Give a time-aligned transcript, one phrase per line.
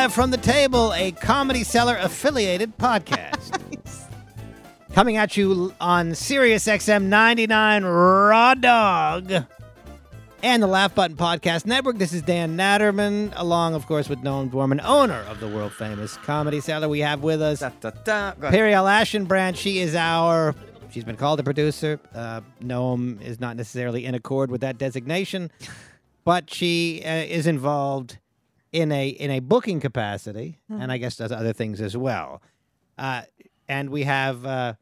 [0.00, 3.60] Live from the Table, a Comedy Cellar affiliated podcast.
[4.92, 9.32] Coming at you on Sirius XM 99 Raw Dog
[10.44, 11.98] and the Laugh Button Podcast Network.
[11.98, 16.16] This is Dan Natterman, along, of course, with Noam Dworman, owner of the world famous
[16.18, 16.88] Comedy Cellar.
[16.88, 18.34] We have with us Da, da, da.
[18.34, 18.56] Go ahead.
[18.56, 19.56] Periel Ashenbrand.
[19.56, 20.54] She is our,
[20.92, 21.98] she's been called a producer.
[22.14, 25.50] Uh, Noam is not necessarily in accord with that designation,
[26.24, 28.18] but she uh, is involved
[28.72, 32.42] in a in a booking capacity, and I guess does other things as well.
[32.96, 33.22] Uh,
[33.68, 34.74] and we have uh,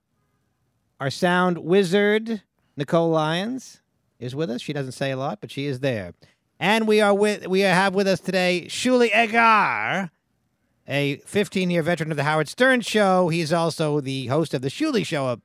[1.01, 2.43] our sound wizard
[2.77, 3.81] Nicole Lyons
[4.19, 4.63] is with us.
[4.63, 6.15] She doesn't say a lot, but she is there.
[6.59, 10.11] And we are with we have with us today Shuli Egar,
[10.89, 13.29] a 15 year veteran of the Howard Stern Show.
[13.29, 15.41] He's also the host of the Shuli Show, a,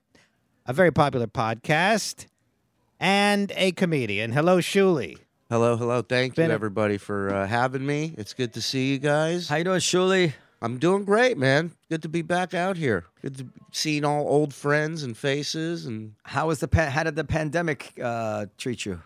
[0.65, 2.27] a very popular podcast,
[2.99, 4.31] and a comedian.
[4.31, 5.17] Hello, Shuli.
[5.51, 6.01] Hello, hello.
[6.01, 8.15] Thank you, everybody, for uh, having me.
[8.17, 9.49] It's good to see you guys.
[9.49, 10.31] How you doing, Shuli?
[10.61, 11.71] I'm doing great, man.
[11.89, 13.03] Good to be back out here.
[13.21, 17.17] Good to seeing all old friends and faces, and How was the pa- how did
[17.17, 19.01] the pandemic uh, treat you?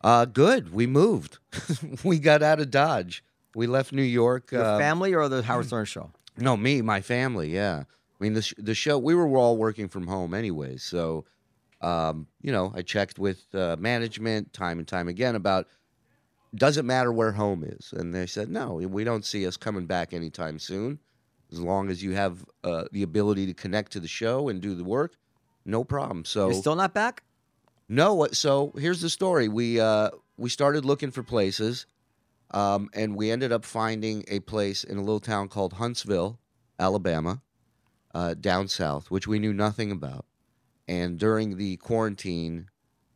[0.00, 0.72] uh, good.
[0.72, 1.36] We moved.
[2.02, 3.22] we got out of Dodge.
[3.54, 4.50] We left New York.
[4.50, 6.10] Your uh, family or the Howard Stern show?
[6.38, 7.50] No, me, my family.
[7.50, 7.82] Yeah.
[7.82, 8.96] I mean, the sh- the show.
[8.96, 11.26] We were all working from home anyway, so
[11.82, 15.66] um, you know, I checked with uh, management time and time again about
[16.54, 20.12] doesn't matter where home is, and they said no, we don't see us coming back
[20.12, 20.98] anytime soon.
[21.50, 24.74] As long as you have uh, the ability to connect to the show and do
[24.74, 25.16] the work,
[25.66, 26.24] no problem.
[26.24, 27.22] So You're still not back?
[27.88, 28.26] no.
[28.32, 29.48] So here's the story.
[29.48, 31.86] We uh, we started looking for places,
[32.52, 36.38] um, and we ended up finding a place in a little town called Huntsville,
[36.78, 37.42] Alabama,
[38.14, 40.26] uh, down south, which we knew nothing about.
[40.88, 42.68] And during the quarantine,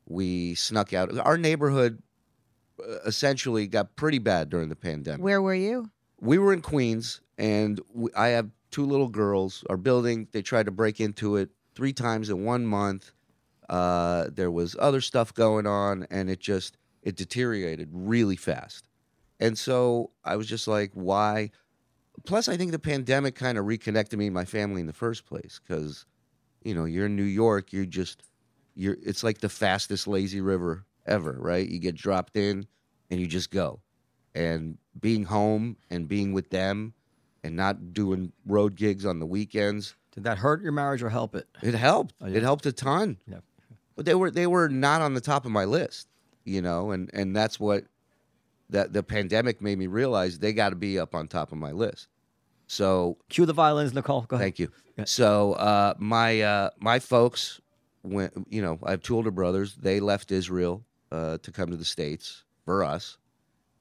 [0.06, 1.16] we snuck out.
[1.18, 2.02] Our neighborhood uh,
[3.04, 5.90] essentially got pretty bad during the pandemic Where were you?
[6.20, 9.64] we were in Queens, and we, I have two little girls.
[9.68, 13.12] Our building, they tried to break into it three times in one month.
[13.68, 18.88] Uh, there was other stuff going on, and it just it deteriorated really fast.
[19.38, 21.50] And so I was just like, why?
[22.24, 25.26] Plus, I think the pandemic kind of reconnected me and my family in the first
[25.26, 26.06] place because,
[26.62, 28.22] you know, you're in New York, you're just
[28.74, 28.96] you're.
[29.04, 31.68] It's like the fastest lazy river ever, right?
[31.68, 32.66] You get dropped in,
[33.10, 33.80] and you just go
[34.34, 36.92] and being home and being with them
[37.44, 41.34] and not doing road gigs on the weekends Did that hurt your marriage or help
[41.34, 41.46] it?
[41.62, 42.38] it helped Oh, yeah.
[42.38, 43.38] it helped a ton Yeah.
[43.94, 46.08] but they were they were not on the top of my list
[46.44, 47.84] you know and and that's what
[48.70, 51.72] that the pandemic made me realize they got to be up on top of my
[51.72, 52.08] list
[52.68, 54.22] so Cue the violins, Nicole.
[54.22, 54.44] Go ahead.
[54.44, 54.72] Thank you.
[54.98, 55.04] Yeah.
[55.04, 57.60] So uh, my uh, my folks
[58.02, 58.32] went.
[58.50, 59.76] You know, I have two older brothers.
[59.76, 63.16] They left Israel uh, to come to the states for us,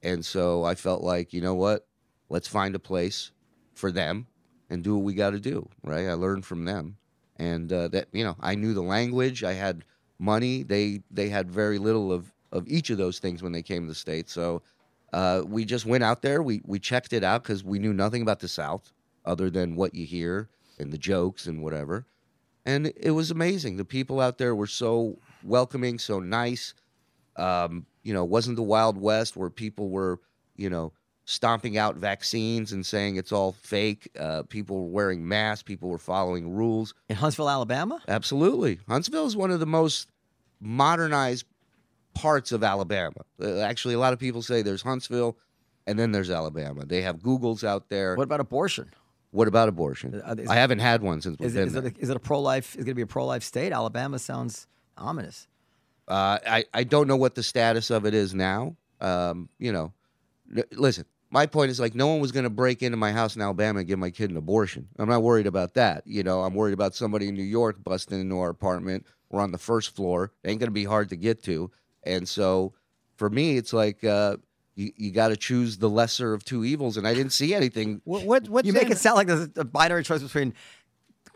[0.02, 1.86] and so I felt like, you know what?
[2.30, 3.32] Let's find a place
[3.74, 4.26] for them
[4.70, 5.68] and do what we got to do.
[5.84, 6.06] Right?
[6.06, 6.96] I learned from them,
[7.36, 9.44] and uh, that you know, I knew the language.
[9.44, 9.84] I had
[10.18, 10.62] money.
[10.62, 13.88] They they had very little of of each of those things when they came to
[13.88, 14.30] the state.
[14.30, 14.62] So.
[15.12, 16.42] Uh, we just went out there.
[16.42, 18.92] We we checked it out because we knew nothing about the South
[19.24, 20.48] other than what you hear
[20.78, 22.06] and the jokes and whatever.
[22.66, 23.76] And it was amazing.
[23.76, 26.74] The people out there were so welcoming, so nice.
[27.36, 30.20] Um, you know, wasn't the Wild West where people were,
[30.54, 30.92] you know,
[31.24, 34.08] stomping out vaccines and saying it's all fake.
[34.18, 35.64] Uh, people were wearing masks.
[35.64, 36.94] People were following rules.
[37.08, 38.00] In Huntsville, Alabama?
[38.06, 38.78] Absolutely.
[38.86, 40.08] Huntsville is one of the most
[40.60, 41.46] modernized
[42.14, 43.22] parts of Alabama.
[43.42, 45.36] Uh, actually, a lot of people say there's Huntsville
[45.84, 46.86] and then there's Alabama.
[46.86, 48.14] They have Googles out there.
[48.14, 48.92] What about abortion?
[49.32, 50.22] What about abortion?
[50.24, 51.92] Uh, I haven't had one since Is it, been is, it there.
[51.92, 52.76] a, is it a pro life?
[52.76, 53.72] Is it going to be a pro life state?
[53.72, 55.48] Alabama sounds ominous.
[56.08, 58.76] Uh, I I don't know what the status of it is now.
[59.00, 59.92] Um, you know,
[60.56, 61.04] L- listen.
[61.28, 63.80] My point is like no one was going to break into my house in Alabama
[63.80, 64.88] and give my kid an abortion.
[64.96, 66.06] I'm not worried about that.
[66.06, 69.04] You know, I'm worried about somebody in New York busting into our apartment.
[69.28, 70.32] We're on the first floor.
[70.44, 71.70] It ain't going to be hard to get to.
[72.04, 72.74] And so,
[73.16, 74.36] for me, it's like uh,
[74.76, 76.96] you you got to choose the lesser of two evils.
[76.96, 78.00] And I didn't see anything.
[78.04, 80.54] What, what, You make it sound like there's a binary choice between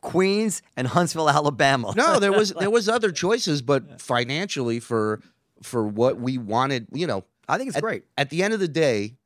[0.01, 1.93] Queens and Huntsville, Alabama.
[1.97, 5.21] No, there was there was other choices, but financially for
[5.63, 8.05] for what we wanted, you know, I think it's at, great.
[8.17, 9.17] At the end of the day,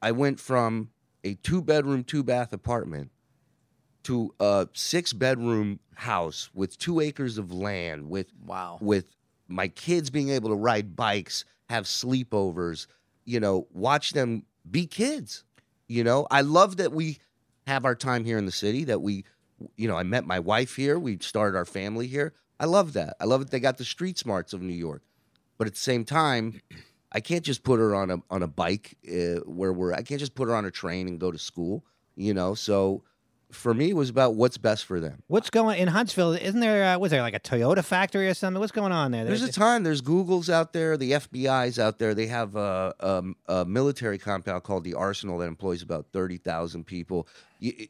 [0.00, 0.90] I went from
[1.24, 3.10] a two bedroom, two bath apartment
[4.04, 8.78] to a six bedroom house with two acres of land with Wow.
[8.80, 9.14] with
[9.48, 12.86] my kids being able to ride bikes, have sleepovers,
[13.24, 15.44] you know, watch them be kids.
[15.88, 17.18] You know, I love that we
[17.66, 19.24] have our time here in the city, that we,
[19.76, 22.34] you know, I met my wife here, we started our family here.
[22.60, 23.16] I love that.
[23.20, 25.02] I love that they got the street smarts of New York.
[25.58, 26.60] But at the same time,
[27.12, 29.92] I can't just put her on a on a bike uh, where we're.
[29.92, 31.84] I can't just put her on a train and go to school.
[32.16, 33.04] You know, so
[33.52, 35.22] for me, was about what's best for them.
[35.26, 36.32] What's going in Huntsville?
[36.32, 36.94] Isn't there?
[36.94, 38.60] Uh, was there like a Toyota factory or something?
[38.60, 39.24] What's going on there?
[39.24, 39.82] There's a ton.
[39.82, 40.96] There's Google's out there.
[40.96, 42.14] The FBI's out there.
[42.14, 43.22] They have a, a,
[43.52, 47.28] a military compound called the Arsenal that employs about thirty thousand people.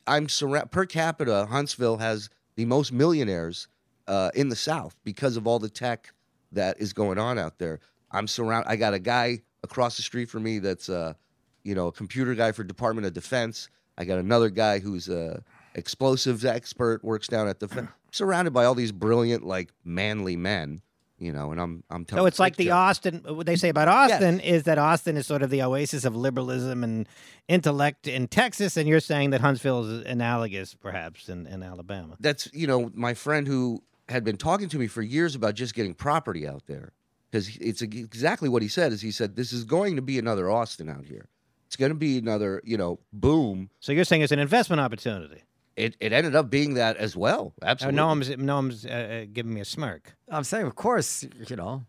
[0.06, 1.47] I'm surround per capita.
[1.47, 3.69] Huntsville has the most millionaires
[4.06, 6.12] uh, in the South because of all the tech
[6.53, 7.81] that is going on out there.
[8.11, 8.67] I'm surround.
[8.69, 11.15] I got a guy across the street from me that's uh,
[11.62, 13.69] you know a computer guy for Department of Defense.
[13.99, 15.43] I got another guy who's a
[15.75, 17.69] explosives expert, works down at the.
[17.69, 20.83] Fe- surrounded by all these brilliant, like manly men,
[21.19, 22.23] you know, and I'm I'm telling.
[22.23, 22.75] So it's like the joke.
[22.75, 23.23] Austin.
[23.27, 26.85] What they say about Austin is that Austin is sort of the oasis of liberalism
[26.85, 27.09] and
[27.49, 32.17] intellect in Texas, and you're saying that Huntsville is analogous, perhaps, in, in Alabama.
[32.21, 35.75] That's you know my friend who had been talking to me for years about just
[35.75, 36.93] getting property out there
[37.31, 38.93] because it's exactly what he said.
[38.93, 41.29] Is he said this is going to be another Austin out here.
[41.73, 43.71] It's going to be another you know boom.
[43.81, 45.43] So you're saying it's an investment opportunity.
[45.75, 47.55] It it ended up being that as well.
[47.63, 47.97] Uh, Absolutely.
[47.97, 50.15] Noam's Noam's uh, uh, giving me a smirk.
[50.29, 51.87] I'm saying, of course, you know.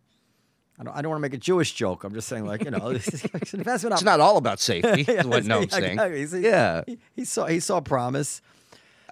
[0.79, 2.05] I don't, I don't want to make a Jewish joke.
[2.05, 3.67] I'm just saying, like, you know, it's an investment.
[3.67, 3.93] Opportunity.
[3.95, 5.01] It's not all about safety.
[5.11, 5.99] is what no, Noam's saying.
[6.31, 6.83] He, Yeah.
[6.87, 8.41] he, he saw he saw promise.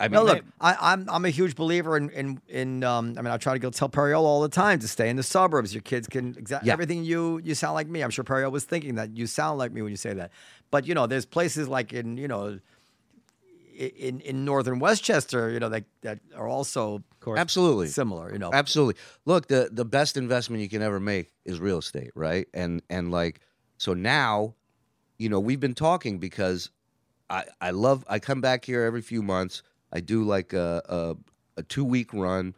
[0.02, 2.84] I mean, No, look, I, I'm I'm a huge believer in in in.
[2.84, 5.16] Um, I mean, I try to go tell Periel all the time to stay in
[5.16, 5.74] the suburbs.
[5.74, 6.74] Your kids can exactly Yeah.
[6.74, 8.02] everything you you sound like me.
[8.04, 10.32] I'm sure Periel was thinking that you sound like me when you say that.
[10.72, 12.60] But you know, there's places like in you know.
[13.74, 17.04] In in northern Westchester, you know that that are also
[17.36, 17.88] absolutely.
[17.88, 18.32] similar.
[18.32, 19.02] You know, Absolutely.
[19.26, 22.48] Look, the the best investment you can ever make is real estate, right?
[22.54, 23.40] And and like
[23.78, 24.54] so now,
[25.18, 26.70] you know, we've been talking because
[27.30, 29.64] I I love I come back here every few months.
[29.92, 31.16] I do like a a,
[31.60, 32.56] a two week run,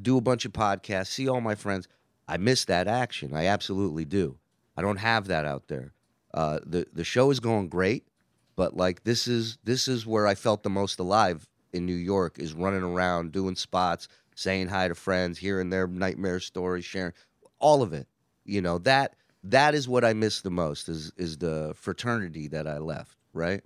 [0.00, 1.88] do a bunch of podcasts, see all my friends.
[2.28, 3.34] I miss that action.
[3.34, 4.38] I absolutely do.
[4.76, 5.92] I don't have that out there.
[6.32, 8.08] Uh, the the show is going great,
[8.56, 12.38] but like this is this is where I felt the most alive in New York
[12.38, 17.12] is running around doing spots, saying hi to friends, hearing their nightmare stories, sharing
[17.58, 18.06] all of it.
[18.44, 19.14] You know that
[19.44, 23.62] that is what I miss the most is is the fraternity that I left, right?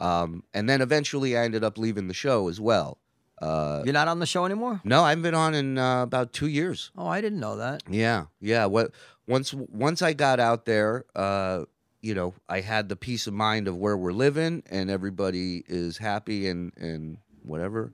[0.00, 2.98] Um, and then eventually I ended up leaving the show as well.
[3.40, 4.80] Uh, you're not on the show anymore.
[4.84, 6.90] no, I haven't been on in uh, about two years.
[6.96, 7.82] Oh, I didn't know that.
[7.88, 8.66] Yeah, yeah.
[8.66, 8.92] What
[9.26, 11.64] once once I got out there, uh,
[12.02, 15.96] you know, I had the peace of mind of where we're living and everybody is
[15.96, 17.92] happy and and whatever.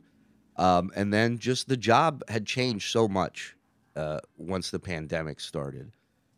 [0.56, 3.56] Um, and then just the job had changed so much
[3.94, 5.92] uh, once the pandemic started.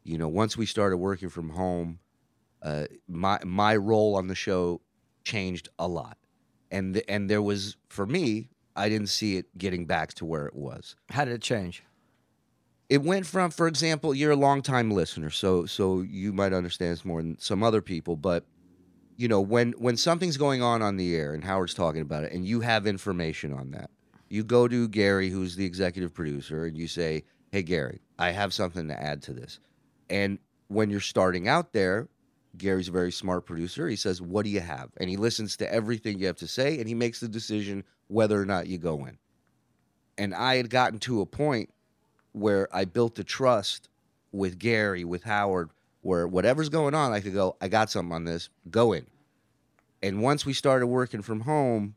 [0.05, 1.99] You know, once we started working from home,
[2.63, 4.81] uh, my my role on the show
[5.29, 6.17] changed a lot,
[6.71, 10.57] and and there was for me, I didn't see it getting back to where it
[10.57, 10.97] was.
[11.11, 11.83] How did it change?
[12.89, 17.05] it went from for example you're a longtime listener so so you might understand this
[17.05, 18.45] more than some other people but
[19.17, 22.33] you know when when something's going on on the air and howard's talking about it
[22.33, 23.91] and you have information on that
[24.29, 27.23] you go to gary who's the executive producer and you say
[27.53, 29.61] hey gary i have something to add to this.
[30.11, 30.39] And
[30.69, 32.09] when you're starting out there
[32.59, 35.73] gary's a very smart producer he says what do you have and he listens to
[35.73, 39.05] everything you have to say and he makes the decision whether or not you go
[39.05, 39.19] in
[40.17, 41.71] and i had gotten to a point
[42.33, 43.89] where I built the trust
[44.33, 45.71] with Gary, with Howard,
[46.03, 49.07] where whatever's going on, I could go, I got something on this, go in.
[50.03, 51.97] And once we started working from home,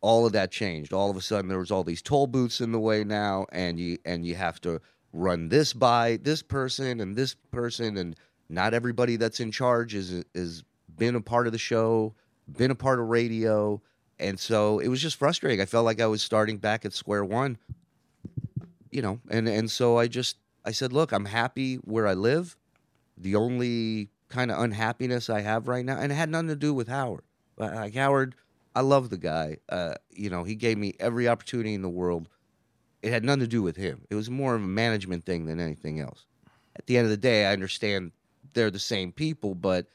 [0.00, 0.92] all of that changed.
[0.92, 3.78] All of a sudden there was all these toll booths in the way now, and
[3.78, 4.80] you and you have to
[5.12, 8.16] run this by this person and this person, and
[8.52, 10.64] not everybody that's in charge is is
[10.96, 12.14] been a part of the show,
[12.46, 13.80] been a part of radio.
[14.18, 15.60] And so it was just frustrating.
[15.60, 17.58] I felt like I was starting back at square one
[18.92, 22.56] you know, and and so I just I said, look, I'm happy where I live.
[23.16, 26.72] The only kind of unhappiness I have right now, and it had nothing to do
[26.72, 27.24] with Howard.
[27.56, 28.34] Like Howard,
[28.76, 29.56] I love the guy.
[29.68, 32.28] Uh, you know, he gave me every opportunity in the world.
[33.02, 34.02] It had nothing to do with him.
[34.10, 36.26] It was more of a management thing than anything else.
[36.76, 38.12] At the end of the day, I understand
[38.54, 39.86] they're the same people, but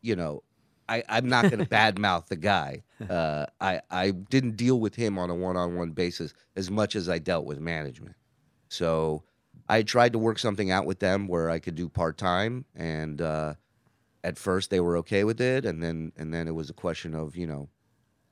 [0.00, 0.42] you know,
[0.88, 2.82] I, I'm not going to badmouth the guy.
[3.08, 7.18] Uh, I I didn't deal with him on a one-on-one basis as much as I
[7.18, 8.16] dealt with management.
[8.68, 9.24] So
[9.68, 13.20] I tried to work something out with them where I could do part time, and
[13.20, 13.54] uh,
[14.24, 17.14] at first they were okay with it, and then and then it was a question
[17.14, 17.68] of you know,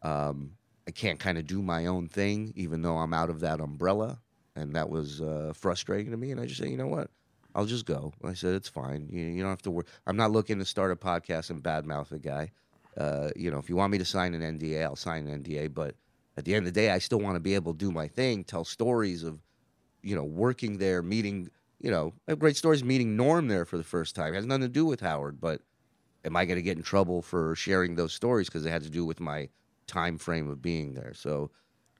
[0.02, 0.52] um,
[0.86, 4.20] I can't kind of do my own thing even though I'm out of that umbrella,
[4.56, 6.30] and that was uh, frustrating to me.
[6.30, 7.10] And I just said, you know what,
[7.54, 8.12] I'll just go.
[8.24, 9.08] I said it's fine.
[9.10, 9.86] You, you don't have to worry.
[10.06, 12.52] I'm not looking to start a podcast and badmouth a guy.
[12.96, 15.72] Uh, you know, if you want me to sign an NDA, I'll sign an NDA.
[15.72, 15.94] But
[16.36, 18.08] at the end of the day, I still want to be able to do my
[18.08, 19.40] thing, tell stories of,
[20.02, 23.78] you know, working there, meeting you know, I have great stories meeting Norm there for
[23.78, 24.34] the first time.
[24.34, 25.62] It has nothing to do with Howard, but
[26.24, 28.90] am I going to get in trouble for sharing those stories because it had to
[28.90, 29.48] do with my
[29.86, 31.14] time frame of being there?
[31.14, 31.50] So,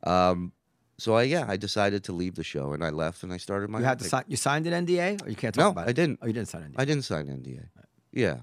[0.05, 0.53] um,
[1.01, 3.71] so I yeah, I decided to leave the show and I left and I started
[3.71, 3.79] my.
[3.79, 4.25] You had to sign.
[4.29, 5.91] You signed an NDA, or you can't talk No, about it.
[5.91, 6.19] I didn't.
[6.23, 6.81] Oh, you didn't sign an NDA.
[6.81, 7.69] I didn't sign an NDA.
[8.13, 8.39] Yeah.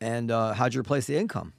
[0.00, 1.52] and uh, how'd you replace the income?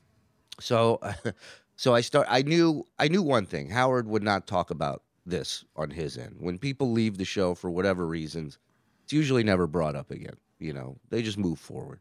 [0.60, 1.00] So,
[1.76, 2.28] so I start.
[2.30, 2.86] I knew.
[3.00, 3.70] I knew one thing.
[3.70, 6.36] Howard would not talk about this on his end.
[6.40, 8.58] When people leave the show for whatever reasons,
[9.04, 10.38] it's usually never brought up again.
[10.60, 12.00] You know, they just move forward.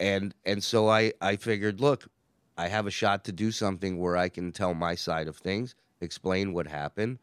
[0.00, 2.08] And and so I I figured, look,
[2.56, 5.74] I have a shot to do something where I can tell my side of things,
[6.02, 7.18] explain what happened,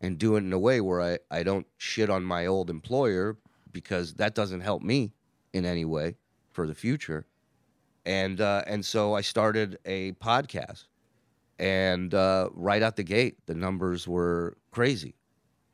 [0.00, 3.38] and do it in a way where I I don't shit on my old employer
[3.72, 5.12] because that doesn't help me
[5.52, 6.16] in any way
[6.52, 7.26] for the future
[8.06, 10.84] and uh, and so I started a podcast,
[11.58, 15.16] and uh, right out the gate, the numbers were crazy,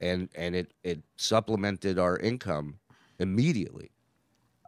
[0.00, 2.78] and and it it supplemented our income
[3.18, 3.92] immediately,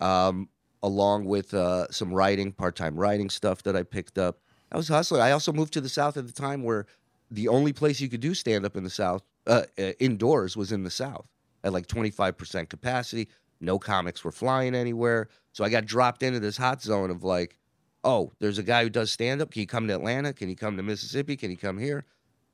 [0.00, 0.50] um,
[0.82, 4.40] along with uh, some writing, part time writing stuff that I picked up.
[4.70, 5.22] I was hustling.
[5.22, 6.86] I also moved to the South at the time where
[7.34, 10.72] the only place you could do stand up in the South uh, uh, indoors was
[10.72, 11.26] in the South
[11.62, 13.28] at like twenty five percent capacity.
[13.60, 15.28] No comics were flying anywhere.
[15.52, 17.56] So I got dropped into this hot zone of like,
[18.02, 19.50] oh, there's a guy who does stand up.
[19.50, 20.32] Can he come to Atlanta?
[20.32, 21.36] Can he come to Mississippi?
[21.36, 22.04] Can he come here?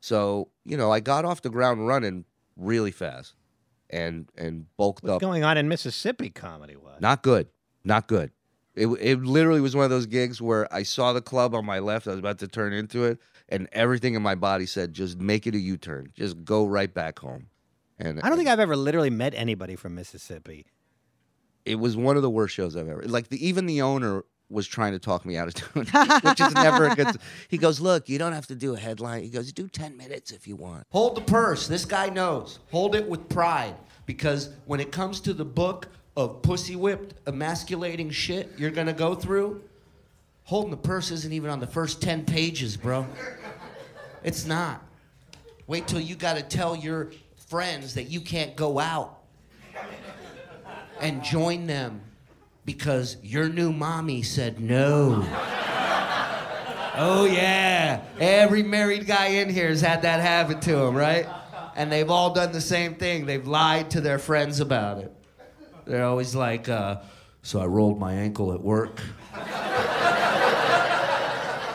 [0.00, 2.24] So, you know, I got off the ground running
[2.56, 3.34] really fast
[3.88, 5.10] and and bulked up.
[5.10, 5.20] What's up.
[5.20, 7.00] going on in Mississippi comedy was?
[7.00, 7.48] Not good.
[7.84, 8.30] Not good.
[8.80, 11.80] It, it literally was one of those gigs where I saw the club on my
[11.80, 12.06] left.
[12.06, 13.18] I was about to turn into it,
[13.48, 16.12] and everything in my body said, just make it a U turn.
[16.16, 17.48] Just go right back home.
[17.98, 20.64] And I don't think I've ever literally met anybody from Mississippi.
[21.66, 23.02] it was one of the worst shows I've ever.
[23.02, 26.40] Like the even the owner was trying to talk me out of doing it, which
[26.40, 27.16] is never a good.
[27.48, 30.32] He goes, "Look, you don't have to do a headline." He goes, "Do ten minutes
[30.32, 31.68] if you want." Hold the purse.
[31.68, 32.58] This guy knows.
[32.70, 33.74] Hold it with pride.
[34.06, 35.88] Because when it comes to the book
[36.20, 39.62] of pussy whipped, emasculating shit you're gonna go through,
[40.44, 43.06] holding the purse isn't even on the first 10 pages, bro.
[44.22, 44.82] It's not.
[45.66, 47.10] Wait till you gotta tell your
[47.48, 49.18] friends that you can't go out
[51.00, 52.00] and join them
[52.64, 55.24] because your new mommy said no.
[56.96, 61.26] Oh yeah, every married guy in here has had that happen to him, right?
[61.76, 63.26] And they've all done the same thing.
[63.26, 65.14] They've lied to their friends about it.
[65.86, 67.00] They're always like, uh,
[67.42, 69.00] "So I rolled my ankle at work,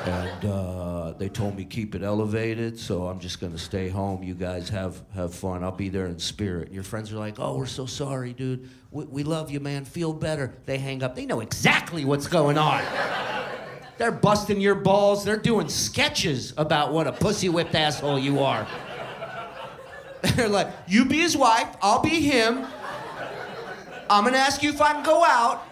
[0.06, 2.80] and uh, they told me keep it elevated.
[2.80, 4.24] So I'm just gonna stay home.
[4.24, 5.64] You guys have have fun.
[5.64, 8.70] I'll be there in spirit." And your friends are like, "Oh, we're so sorry, dude.
[8.92, 9.86] We, we love you, man.
[9.86, 11.16] Feel better." They hang up.
[11.16, 12.84] They know exactly what's going on.
[13.98, 15.24] They're busting your balls.
[15.24, 18.68] They're doing sketches about what a pussy whipped asshole you are.
[20.36, 22.66] They're like, you be his wife, I'll be him.
[24.10, 25.64] I'm gonna ask you if I can go out,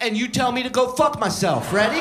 [0.00, 1.72] and you tell me to go fuck myself.
[1.72, 2.00] Ready?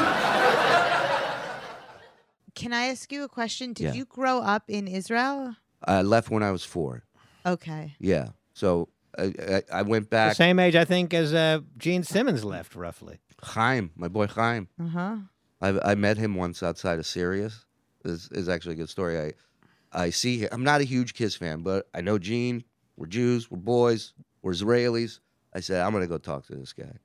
[2.55, 3.73] Can I ask you a question?
[3.73, 3.93] Did Yeah.
[3.93, 5.55] you grow up in Israel?
[5.83, 7.03] I left when I was four.
[7.45, 7.95] Okay.
[7.99, 10.35] Yeah, so I, I, I went The back.
[10.35, 13.19] same age, I think, as uh, Gene Simmons left, roughly.
[13.41, 14.67] Chaim, my boy Chaim.
[14.79, 15.15] Uh huh.
[15.61, 17.65] I, I met him once outside of Sirius.
[18.03, 19.19] This is actually a good story.
[19.19, 19.33] I
[19.91, 20.49] I see him.
[20.51, 22.63] I'm not a huge Kiss fan, but I know Gene.
[22.97, 23.49] We're Jews.
[23.51, 24.13] We're boys.
[24.41, 25.19] We're Israelis.
[25.53, 26.97] I said I'm gonna go talk to this guy.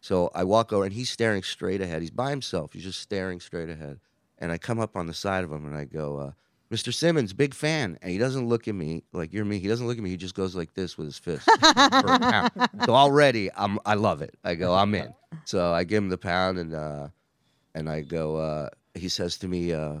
[0.00, 2.02] So I walk over and he's staring straight ahead.
[2.02, 2.72] He's by himself.
[2.74, 4.00] He's just staring straight ahead.
[4.38, 6.30] And I come up on the side of him and I go, uh,
[6.70, 6.92] Mr.
[6.92, 7.96] Simmons, big fan.
[8.02, 9.58] And he doesn't look at me like you're me.
[9.58, 10.10] He doesn't look at me.
[10.10, 11.44] He just goes like this with his fist.
[11.44, 12.50] for a pound.
[12.84, 14.36] So already I'm I love it.
[14.44, 15.14] I go, I'm in.
[15.44, 17.08] So I give him the pound and uh,
[17.74, 20.00] and I go, uh, he says to me, uh,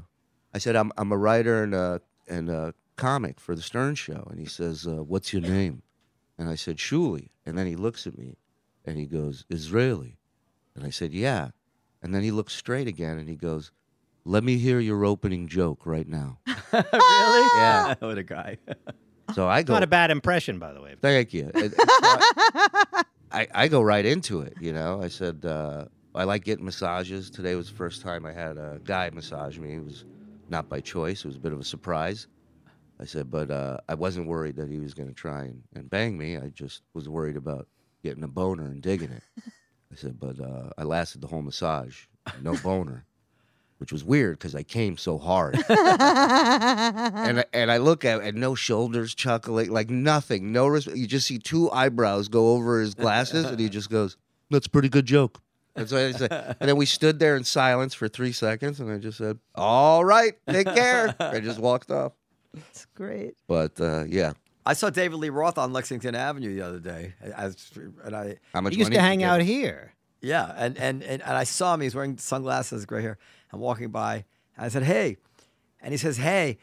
[0.52, 4.26] I said, I'm, I'm a writer and a, and a comic for the Stern Show.
[4.30, 5.82] And he says, uh, What's your name?
[6.38, 7.28] And I said, Shuli.
[7.46, 8.36] And then he looks at me
[8.84, 10.18] and he goes, Israeli.
[10.74, 11.50] And I said, Yeah.
[12.02, 13.70] And then he looks straight again and he goes,
[14.24, 16.38] Let me hear your opening joke right now.
[16.72, 17.50] really?
[17.56, 17.94] Yeah.
[18.00, 18.58] what a guy.
[19.34, 20.96] So I go, Not a bad impression, by the way.
[21.00, 21.50] Thank you.
[21.54, 22.00] It- it's
[22.92, 25.02] not- I, I go right into it, you know.
[25.02, 27.30] I said, uh, I like getting massages.
[27.30, 29.74] Today was the first time I had a guy massage me.
[29.74, 30.04] It was
[30.48, 32.28] not by choice, it was a bit of a surprise.
[33.00, 35.90] I said, but uh, I wasn't worried that he was going to try and, and
[35.90, 36.36] bang me.
[36.36, 37.66] I just was worried about
[38.02, 39.22] getting a boner and digging it.
[39.92, 42.04] I said, but uh, I lasted the whole massage,
[42.42, 43.04] no boner,
[43.78, 48.38] which was weird because I came so hard and I, and I look at and
[48.38, 50.66] no shoulders chuckling, like nothing, no.
[50.66, 54.16] Res- you just see two eyebrows go over his glasses, and he just goes,
[54.50, 55.40] "That's a pretty good joke."
[55.76, 58.90] And so I said, and then we stood there in silence for three seconds, and
[58.90, 62.12] I just said, "All right, take care." I just walked off.
[62.54, 63.34] That's great.
[63.46, 64.32] But uh, yeah,
[64.64, 67.70] I saw David Lee Roth on Lexington Avenue the other day, as
[68.04, 69.92] and I How much He used money to hang out here.
[70.20, 71.80] yeah, and and and, and I saw him.
[71.80, 73.18] He's wearing sunglasses, gray hair.
[73.52, 74.24] I'm walking by,
[74.56, 75.16] and I said, "Hey,"
[75.80, 76.58] and he says, "Hey,"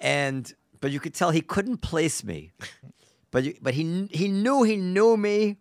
[0.00, 2.52] and but you could tell he couldn't place me,
[3.30, 5.56] but you, but he he knew he knew me,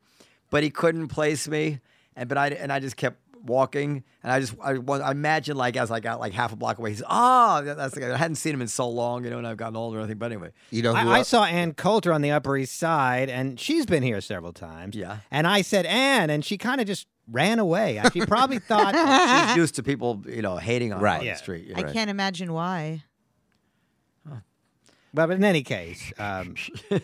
[0.50, 1.80] but he couldn't place me,
[2.16, 5.56] and but I and I just kept walking, and I just I, wa- I imagine
[5.58, 8.14] like as I got like half a block away, he's oh that's the guy.
[8.14, 10.18] I hadn't seen him in so long, you know, and I've gotten older or anything.
[10.18, 13.30] But anyway, You know who I, I saw Ann Coulter on the Upper East Side,
[13.30, 14.96] and she's been here several times.
[14.96, 15.18] Yeah.
[15.32, 18.02] And I said, Ann, and she kind of just ran away.
[18.14, 18.94] She probably thought,
[19.48, 21.20] she's used to people, you know, hating on her Right.
[21.20, 21.34] on Yeah.
[21.34, 21.68] the street.
[21.68, 21.92] you I know.
[21.94, 23.04] can't imagine why.
[25.14, 26.56] but in any case, um,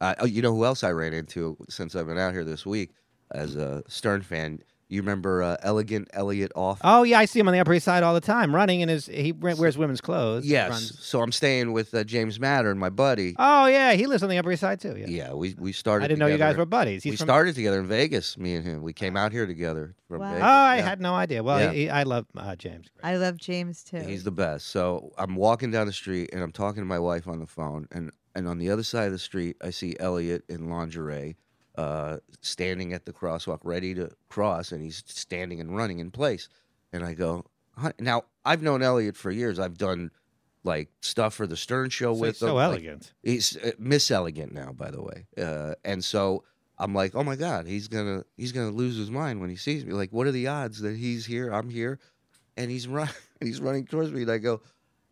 [0.00, 2.66] Uh, oh, you know who else I ran into since I've been out here this
[2.66, 2.90] week
[3.30, 4.60] as a Stern fan?
[4.86, 6.82] You remember uh, Elegant Elliot Offen?
[6.84, 8.90] oh yeah, I see him on the Upper East Side all the time, running in
[8.90, 9.06] his.
[9.06, 10.46] He re- wears women's clothes.
[10.46, 10.70] yes.
[10.70, 13.34] runs- So I'm staying with uh, James Mattern and my buddy.
[13.38, 14.94] Oh yeah, he lives on the Upper East Side too.
[14.96, 15.06] Yeah.
[15.08, 16.04] yeah, we we started.
[16.04, 17.02] I didn't know you guys were buddies.
[17.02, 18.36] He's we from- started together in Vegas.
[18.36, 18.82] Me and him.
[18.82, 20.34] We came out here together from Wow.
[20.36, 20.82] Oh, I yeah.
[20.82, 21.42] had no idea.
[21.42, 21.72] Well, Yeah.
[21.72, 22.86] he, I love uh, James.
[23.02, 24.00] I love James too.
[24.00, 24.66] He's the best.
[24.68, 27.88] So I'm walking down the street and I'm talking to my wife on the phone,
[27.90, 31.36] and and on the other side of the street, I see Elliot in lingerie,
[31.76, 36.48] uh, standing at the crosswalk, ready to cross, and he's standing and running in place.
[36.92, 37.44] And I go,
[37.98, 39.58] now I've known Elliot for years.
[39.58, 40.10] I've done
[40.62, 42.54] like stuff for the Stern Show So, with so him.
[42.54, 43.12] like- elegant.
[43.22, 45.26] He's uh, Miss Elegant now, by the way.
[45.36, 46.44] Uh, and so
[46.78, 49.84] I'm like, oh my God, he's gonna he's gonna lose his mind when he sees
[49.84, 49.92] me.
[49.92, 51.50] Like, what are the odds that he's here?
[51.52, 51.98] I'm here,
[52.56, 53.08] and he's run
[53.40, 54.60] and he's running towards me, and I go,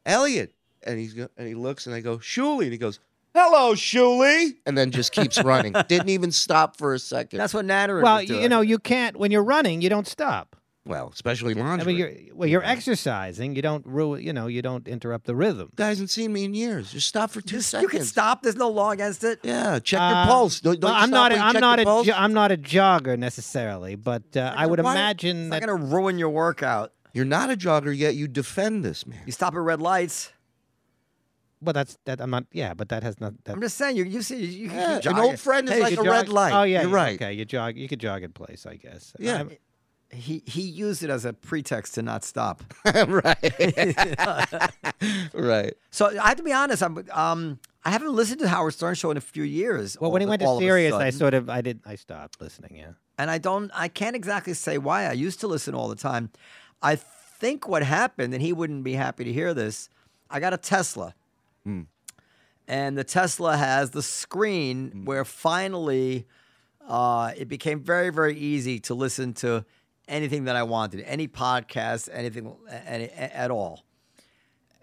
[0.07, 0.54] Elliot,
[0.85, 2.99] and he's go, and he looks, and I go, Shuli, and he goes,
[3.34, 5.74] hello, Shuli, and then just keeps running.
[5.88, 7.38] Didn't even stop for a second.
[7.38, 8.00] That's what Natter.
[8.00, 8.36] Well, would do.
[8.36, 9.80] you know, you can't when you're running.
[9.82, 10.56] You don't stop.
[10.84, 13.54] well, especially I mean, you're well, you're exercising.
[13.54, 14.22] You don't ruin.
[14.22, 15.70] You know, you don't interrupt the rhythm.
[15.76, 16.90] Guy hasn't seen me in years.
[16.92, 17.92] Just stop for two Just- seconds.
[17.92, 18.42] you can stop.
[18.42, 19.38] There's no law against it.
[19.42, 20.61] Yeah, check Uh, your pulse.
[20.61, 21.30] Don't, don't well, I'm not.
[21.33, 21.83] when you I'm not a.
[21.85, 25.61] your jo- I'm not a jogger necessarily, but uh, I would Why- imagine it's that.
[25.61, 26.92] not going to ruin your workout.
[27.14, 28.14] You're not a jogger yet.
[28.14, 29.20] You defend this man.
[29.26, 30.33] You stop at red lights.
[31.62, 32.20] Well, that's that.
[32.20, 32.44] I'm not.
[32.53, 33.33] Yeah, but that has not.
[33.44, 33.96] That, I'm just saying.
[33.96, 36.11] You you see you, you Yeah, can an old friend is Hey, like you a
[36.11, 36.53] red light.
[36.53, 37.14] Oh yeah, You're yeah, right.
[37.22, 37.77] Okay, you jog.
[37.77, 39.14] You could jog in place, I guess.
[39.18, 39.37] Yeah.
[39.38, 39.51] I'm-
[40.12, 42.62] He he used it as a pretext to not stop.
[42.85, 43.38] right.
[45.35, 45.75] right.
[45.90, 46.83] So I have to be honest.
[46.83, 49.96] I'm um I haven't listened to Howard Stern show in a few years.
[50.01, 51.48] well, all when he went to all of Sirius, I sort of.
[51.48, 51.81] I did.
[51.87, 52.77] I stopped listening.
[52.77, 52.92] Yeah.
[53.18, 55.07] and I don't I can't exactly say why.
[55.07, 56.31] I used to listen all the time.
[56.83, 59.88] I think what happened, and he wouldn't be happy to hear this.
[60.31, 61.14] I got a Tesla,
[61.64, 66.27] and the Tesla has the screen where finally
[66.87, 69.64] uh, it became very very easy to listen to
[70.09, 72.55] anything that I wanted, any podcast, anything,
[72.87, 73.85] any, at all.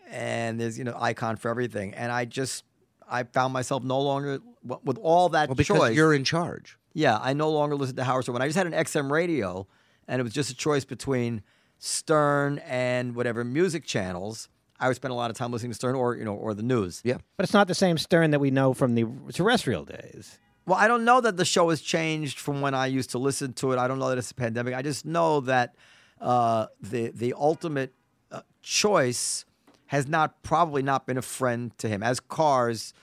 [0.10, 2.64] And there's you know icon for everything, and I just
[3.10, 4.40] I found myself no longer
[4.84, 5.96] with all that Well, because choice.
[5.96, 6.78] you're in charge.
[6.94, 8.34] Yeah, I no longer listen to Howard Stern.
[8.34, 9.68] When I just had an XM radio,
[10.08, 11.44] and it was just a choice between
[11.78, 15.96] Stern and whatever music channels, I would spend a lot of time listening to Stern
[15.96, 17.02] or you know or the news.
[17.04, 17.18] Yeah.
[17.38, 20.40] But it's not the same Stern that we know from the terrestrial days.
[20.66, 23.54] Well, I don't know that the show has changed from when I used to listen
[23.54, 23.80] to it.
[23.80, 24.76] I don't know that it's a pandemic.
[24.76, 25.76] I just know that
[26.22, 27.94] uh, the the ultimate
[28.32, 29.46] uh, choice
[29.88, 32.94] has not probably not been a friend to him as cars.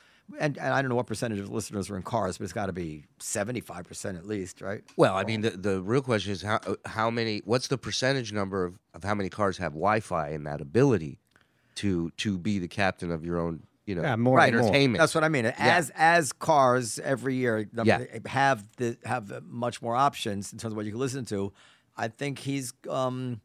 [0.40, 2.66] And, and I don't know what percentage of listeners are in cars, but it's got
[2.66, 4.82] to be seventy five percent at least, right?
[4.96, 7.42] Well, I mean, the, the real question is how how many?
[7.44, 11.20] What's the percentage number of, of how many cars have Wi-Fi and that ability
[11.76, 14.48] to to be the captain of your own, you know, Yeah, more right.
[14.52, 14.68] and more.
[14.68, 14.98] entertainment?
[15.00, 15.46] That's what I mean.
[15.46, 18.04] As as cars every year um, Yeah.
[18.26, 21.52] have the have much more options in terms of what you can listen to,
[21.96, 23.40] I think he's um,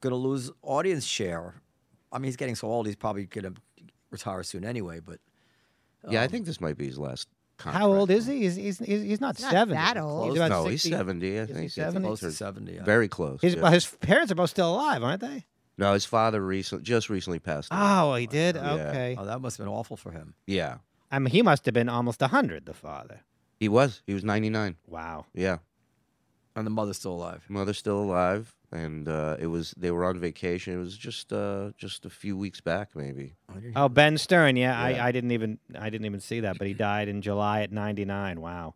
[0.00, 1.54] going to lose audience share.
[2.12, 3.60] I mean, he's getting so old; he's probably going to
[4.10, 5.00] retire soon anyway.
[5.00, 5.18] But
[6.08, 7.28] yeah, I think this might be his last.
[7.56, 7.80] Contract.
[7.84, 8.40] How old is he?
[8.40, 9.74] He's he's, he's, he's not He's not seventy.
[9.76, 10.30] that old.
[10.36, 10.70] He's no, 60.
[10.72, 11.38] he's seventy.
[11.38, 12.04] I is he think 70?
[12.04, 12.72] close to seventy.
[12.74, 12.82] yeah.
[12.82, 13.40] Very close.
[13.42, 13.70] His, yeah.
[13.70, 15.44] his parents are both still alive, aren't they?
[15.76, 17.72] No, his father recently just recently passed.
[17.72, 17.80] away.
[17.82, 18.56] Oh, he did.
[18.56, 18.72] Yeah.
[18.74, 19.16] Okay.
[19.18, 20.34] Oh, that must have been awful for him.
[20.46, 20.76] Yeah,
[21.10, 22.66] I mean, he must have been almost hundred.
[22.66, 23.20] The father.
[23.58, 24.02] he was.
[24.06, 24.76] He was ninety nine.
[24.86, 25.26] Wow.
[25.34, 25.58] Yeah,
[26.56, 27.44] And the mother's still alive.
[27.48, 30.74] mother's still alive, and uh, it was they were on vacation.
[30.74, 33.34] It was just uh, just a few weeks back, maybe.
[33.76, 34.56] Oh, Ben Stern.
[34.56, 35.02] Yeah, Yeah.
[35.04, 37.72] I, I didn't even I didn't even see that, but he died in July at
[37.72, 38.40] ninety nine.
[38.40, 38.74] Wow.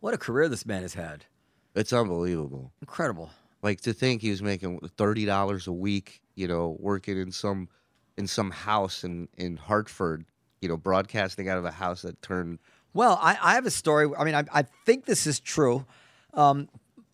[0.00, 1.26] What a career this man has had!
[1.74, 2.72] It's unbelievable.
[2.80, 3.30] Incredible.
[3.62, 7.68] Like to think he was making thirty dollars a week, you know, working in some
[8.16, 10.24] in some house in in Hartford,
[10.60, 12.58] you know, broadcasting out of a house that turned.
[12.94, 14.10] Well, I, I have a story.
[14.18, 15.86] I mean, I, I think this is true.
[16.34, 16.68] Um,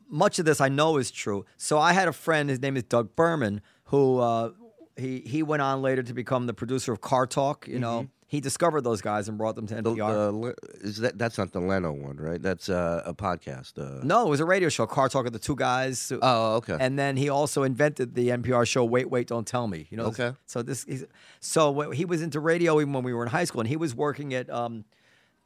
[0.09, 1.45] much of this I know is true.
[1.57, 2.49] So I had a friend.
[2.49, 4.53] His name is Doug Berman, who uh,
[4.97, 7.69] he he went on later to become the producer of Car Talk.
[7.69, 10.09] You know, He discovered those guys and brought them to The, NPR.
[10.13, 12.41] the Le- is that that's not the Leno one, right?
[12.41, 13.79] That's uh, a podcast.
[13.79, 14.87] Uh, no, it was a radio show.
[14.87, 16.13] Car Talk of the two guys.
[16.21, 16.77] Oh, okay.
[16.79, 19.87] And then he also invented the NPR show Wait Wait Don't Tell Me.
[19.91, 20.05] You know.
[20.09, 20.33] Okay.
[20.45, 21.07] So this he's,
[21.41, 23.95] so he was into radio even when we were in high school, and he was
[23.95, 24.85] working at um,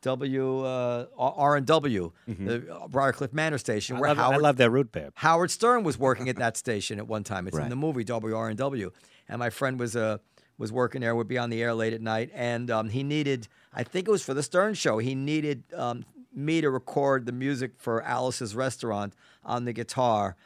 [0.02, 4.56] W uh, R and W, the uh, Briarcliff Manor station, I where love, I love
[4.56, 5.10] their root beer.
[5.14, 7.46] Howard Stern was working at that station at one time.
[7.46, 8.90] It's in the movie WRNW, and W.
[9.28, 10.18] And my friend was uh,
[10.58, 11.14] was working there.
[11.14, 13.48] Would be on the air late at night, and um, he needed.
[13.74, 14.98] I think it was for the Stern show.
[14.98, 20.36] He needed um, me to record the music for Alice's Restaurant on the guitar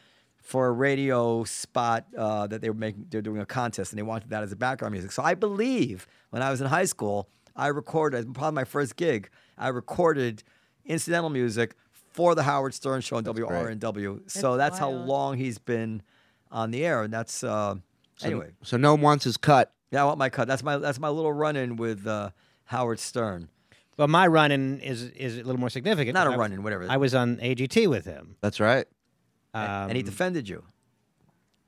[0.42, 3.06] for a radio spot uh, that they were making.
[3.10, 5.12] They're doing a contest, and they wanted that as a background music.
[5.12, 9.28] So I believe when I was in high school, I recorded probably my first gig.
[9.58, 10.42] I recorded
[10.84, 11.74] incidental music
[12.16, 14.30] for the Howard Stern show on WRNW.
[14.30, 16.02] So That's that's how long he's been
[16.50, 17.74] on the air, and that's uh,
[18.16, 18.50] so, anyway.
[18.62, 19.72] so no one wants his cut.
[19.90, 20.48] Yeah, I want my cut.
[20.48, 22.30] That's my that's my little run-in with uh,
[22.64, 23.48] Howard Stern.
[23.96, 26.14] Well, my run-in is is a little more significant.
[26.14, 26.86] Not a I- run-in, whatever.
[26.88, 28.36] I was on AGT with him.
[28.40, 28.86] That's right.
[29.54, 30.64] and he Um, defended you.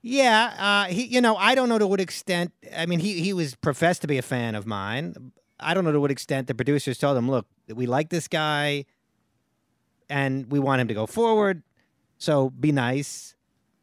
[0.03, 1.05] Yeah, uh, he.
[1.05, 2.53] You know, I don't know to what extent.
[2.77, 5.33] I mean, he he was professed to be a fan of mine.
[5.61, 8.85] I don't know to what extent the producers told him, "Look, we like this guy,
[10.09, 11.63] and we want him to go forward.
[12.19, 13.35] So be nice."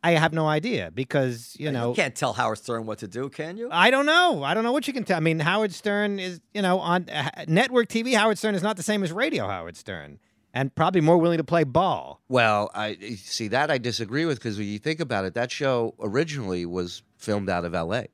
[0.06, 3.30] I have no idea because you know you can't tell Howard Stern what to do,
[3.30, 3.70] can you?
[3.72, 4.44] I don't know.
[4.44, 5.18] I don't know what you can tell.
[5.18, 8.14] I mean, Howard Stern is, you know, on uh, network TV.
[8.16, 10.20] Howard Stern is not the same as radio Howard Stern,
[10.54, 12.22] and probably more willing to play ball.
[12.30, 15.96] Well, I see that I disagree with because when you think about it, that show
[16.00, 18.08] originally was filmed out of L.A.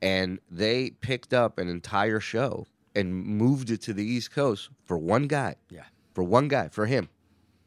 [0.00, 4.96] and they picked up an entire show and moved it to the East Coast for
[4.96, 5.56] one guy.
[5.68, 5.82] Yeah.
[6.12, 7.08] for one guy, for him.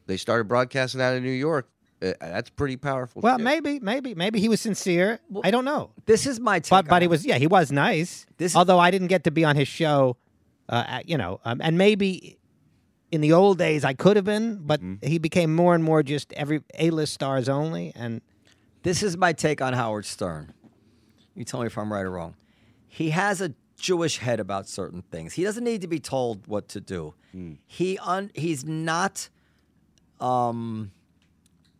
[0.06, 1.68] They started broadcasting out of New York.
[2.00, 3.22] Uh, that's pretty powerful.
[3.22, 5.18] Well, maybe, maybe, maybe he was sincere.
[5.42, 5.90] I don't know.
[6.06, 6.70] This is my take.
[6.70, 8.24] But but he was yeah he was nice.
[8.36, 10.16] This is- Although I didn't get to be on his show,
[10.68, 12.38] uh, at- you know, um, and maybe
[13.10, 15.06] in the old days I could have been, but Mm-hmm.
[15.06, 18.20] he became more and more just every A list stars only, and
[18.84, 20.54] This is my take on Howard Stern.
[21.34, 22.34] You tell me if I'm right or wrong.
[22.86, 25.32] He has a Jewish head about certain things.
[25.34, 27.14] He doesn't need to be told what to do.
[27.66, 29.28] He un, he's not
[30.20, 30.90] um,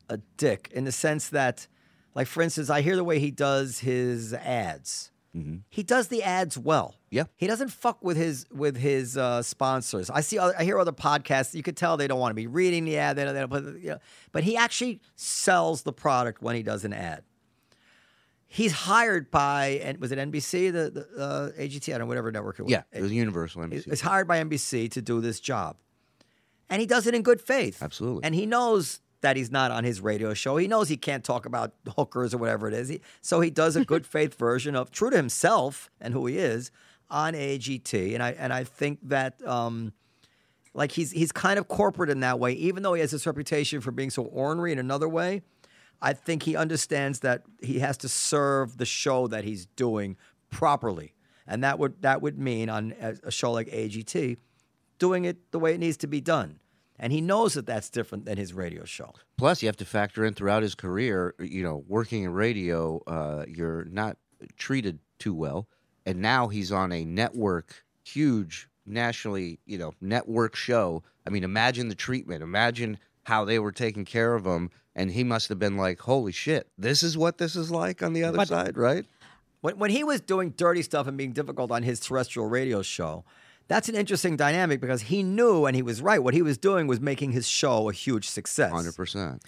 [0.08, 1.66] a dick in the sense that,
[2.14, 5.10] like for instance, I hear the way he does his ads.
[5.68, 6.96] He does the ads well.
[7.10, 7.24] Yeah.
[7.36, 10.10] He doesn't fuck with his with his uh, sponsors.
[10.10, 10.38] I see.
[10.38, 11.54] Other, I hear other podcasts.
[11.54, 13.16] You could tell they don't want to be reading the ad.
[13.16, 13.98] They don't, they don't put, you know,
[14.32, 17.22] but he actually sells the product when he does an ad.
[18.46, 22.32] He's hired by and was it NBC the, the uh, AGT I don't know whatever
[22.32, 22.72] network it was.
[22.72, 23.92] yeah, it was Universal NBC.
[23.92, 25.76] Is hired by NBC to do this job.
[26.70, 27.82] And he does it in good faith.
[27.82, 28.24] Absolutely.
[28.24, 30.56] And he knows that he's not on his radio show.
[30.56, 32.88] He knows he can't talk about hookers or whatever it is.
[32.88, 36.38] He, so he does a good faith version of true to himself and who he
[36.38, 36.70] is
[37.10, 38.14] on AGT.
[38.14, 39.92] And I and I think that um,
[40.74, 43.80] like he's he's kind of corporate in that way, even though he has this reputation
[43.80, 45.42] for being so ornery in another way.
[46.00, 50.16] I think he understands that he has to serve the show that he's doing
[50.48, 51.12] properly,
[51.44, 54.36] and that would that would mean on a, a show like AGT,
[55.00, 56.60] doing it the way it needs to be done.
[56.98, 59.14] And he knows that that's different than his radio show.
[59.36, 63.44] Plus, you have to factor in throughout his career, you know, working in radio, uh,
[63.46, 64.16] you're not
[64.56, 65.68] treated too well.
[66.06, 71.02] And now he's on a network, huge, nationally, you know, network show.
[71.26, 72.42] I mean, imagine the treatment.
[72.42, 74.70] Imagine how they were taking care of him.
[74.96, 78.12] And he must have been like, holy shit, this is what this is like on
[78.12, 79.04] the other But- side, right?
[79.60, 83.24] When, when he was doing dirty stuff and being difficult on his terrestrial radio show,
[83.68, 86.22] that's an interesting dynamic because he knew and he was right.
[86.22, 88.72] What he was doing was making his show a huge success.
[88.72, 89.40] 100%.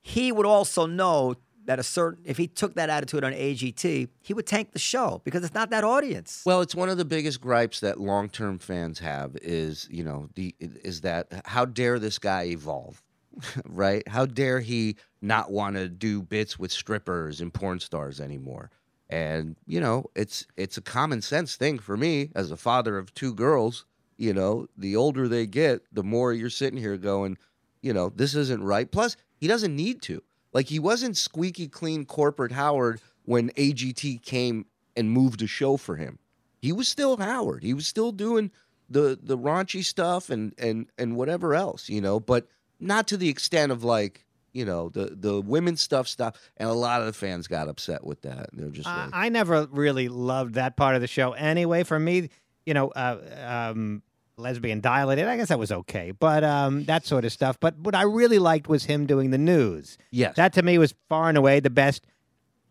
[0.00, 1.34] he would also know
[1.66, 5.20] that a certain if he took that attitude on AGT, he would tank the show
[5.24, 6.42] because it's not that audience.
[6.46, 10.54] Well, it's one of the biggest gripes that long-term fans have is, you know, the
[10.58, 13.02] is that how dare this guy evolve,
[13.66, 14.06] right?
[14.08, 18.70] How dare he not want to do bits with strippers and porn stars anymore?
[19.10, 23.12] And you know, it's it's a common sense thing for me as a father of
[23.12, 23.84] two girls.
[24.16, 27.36] You know, the older they get, the more you're sitting here going,
[27.82, 28.90] you know, this isn't right.
[28.90, 30.22] Plus, he doesn't need to.
[30.52, 35.96] Like he wasn't squeaky clean corporate Howard when AGT came and moved a show for
[35.96, 36.18] him.
[36.60, 37.62] He was still Howard.
[37.62, 38.50] He was still doing
[38.88, 42.46] the the raunchy stuff and and and whatever else, you know, but
[42.78, 46.36] not to the extent of like, you know, the the women's stuff stuff.
[46.56, 48.50] And a lot of the fans got upset with that.
[48.52, 51.84] They're just I, like, I never really loved that part of the show anyway.
[51.84, 52.30] For me,
[52.66, 54.02] you know, uh, um,
[54.36, 57.58] lesbian dial-a-date, I guess that was okay, but um, that sort of stuff.
[57.60, 59.98] But what I really liked was him doing the news.
[60.10, 60.36] yes.
[60.36, 62.06] That to me was far and away the best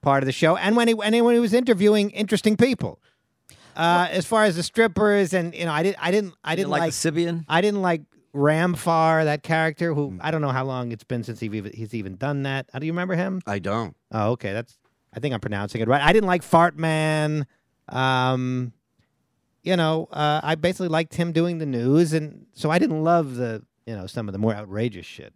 [0.02, 0.56] part of the show.
[0.58, 3.00] And when he and when he was interviewing interesting people,
[3.76, 6.58] Uh, as far as the strippers, and you know, I didn't, I didn't, I You
[6.58, 7.46] didn't like, like, the Sybian?
[7.48, 8.02] I didn't like
[8.34, 9.94] Ramfar, that character.
[9.94, 10.18] Who Hmm.
[10.22, 12.70] I don't know how long it's been since he even, he's even done that.
[12.74, 13.42] Uh, do you remember him?
[13.48, 13.96] I don't.
[14.12, 14.54] Oh, okay.
[14.54, 14.78] That's.
[15.13, 16.02] I think I'm pronouncing it right.
[16.02, 17.48] I didn't like Fart Man.
[17.88, 18.74] Um,
[19.63, 23.36] you know, uh, I basically liked him doing the news, and so I didn't love
[23.36, 25.34] the, you know, some of the more outrageous shit.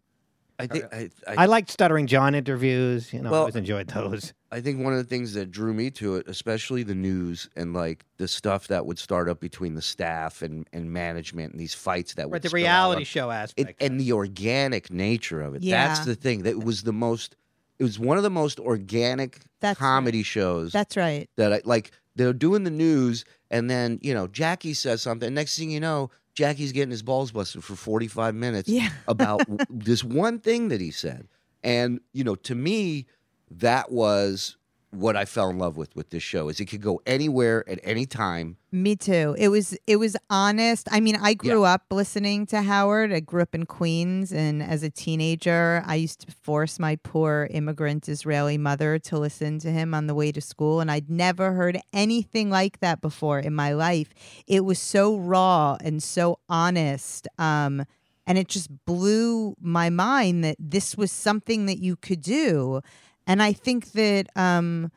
[0.63, 3.11] I think I, I, I liked Stuttering John interviews.
[3.11, 4.33] You know, I always enjoyed those.
[4.51, 7.73] I think one of the things that drew me to it, especially the news and
[7.73, 11.73] like the stuff that would start up between the staff and, and management and these
[11.73, 13.81] fights that would the reality on- show it, aspect.
[13.81, 15.63] and the organic nature of it.
[15.63, 15.87] Yeah.
[15.87, 16.43] That's the thing.
[16.43, 17.35] That was the most.
[17.79, 19.87] It was one of the most organic That's right.
[19.87, 21.29] comedy shows That's right.
[21.37, 21.91] that I like.
[22.15, 25.33] They're doing the news, and then you know Jackie says something.
[25.33, 28.89] Next thing you know, Jackie's getting his balls busted for forty five minutes Yeah.
[29.07, 31.27] about this one thing that he said.
[31.63, 33.05] And you know, to me,
[33.51, 34.57] that was
[34.93, 36.49] what I fell in love with with this show.
[36.49, 38.57] Is it could go anywhere at any time.
[38.71, 39.35] Me too.
[39.37, 40.87] It was it was honest.
[40.91, 43.11] I mean, I grew up listening to Howard.
[43.11, 47.47] I grew up in Queens and as a teenager, I used to force my poor
[47.51, 51.53] immigrant Israeli mother to listen to him on the way to school and I'd never
[51.53, 54.13] heard anything like that before in my life.
[54.47, 57.27] It was so raw and so honest.
[57.37, 57.85] Um
[58.25, 62.81] and it just blew my mind that this was something that you could do.
[63.27, 64.91] And I think that um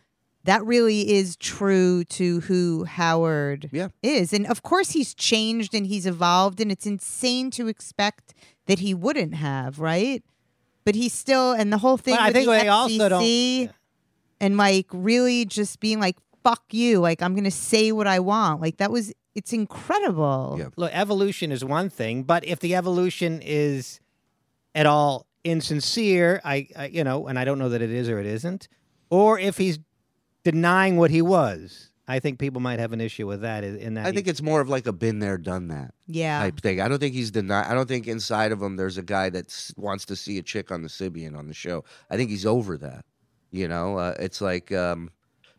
[0.44, 3.88] that really is true to who Howard Yeah.
[4.02, 4.32] is.
[4.32, 8.32] And of course, he's changed and he's evolved, and it's insane to expect
[8.66, 10.22] that he wouldn't have, right?
[10.84, 13.70] But he's still, and the whole thing But I think the they also don't- FCC
[14.40, 18.20] and like really just being like, fuck you, like I'm going to say what I
[18.20, 18.60] want.
[18.60, 20.54] Like that was, it's incredible.
[20.60, 20.68] Yeah.
[20.76, 23.98] Look, evolution is one thing, but if the evolution is
[24.76, 28.18] at all insincere, I, I you know, and I don't know that it is or
[28.18, 28.68] it isn't,
[29.10, 29.78] or if he's
[30.44, 33.64] denying what he was, I think people might have an issue with that.
[33.64, 36.40] In that, I think it's more of like a been there, done that Yeah.
[36.40, 36.80] type thing.
[36.80, 37.66] I don't think he's denied.
[37.70, 40.70] I don't think inside of him there's a guy that wants to see a chick
[40.70, 41.84] on the Sybian on the show.
[42.10, 43.04] I think he's over that.
[43.50, 44.70] You know, uh, it's like.
[44.72, 45.10] Um,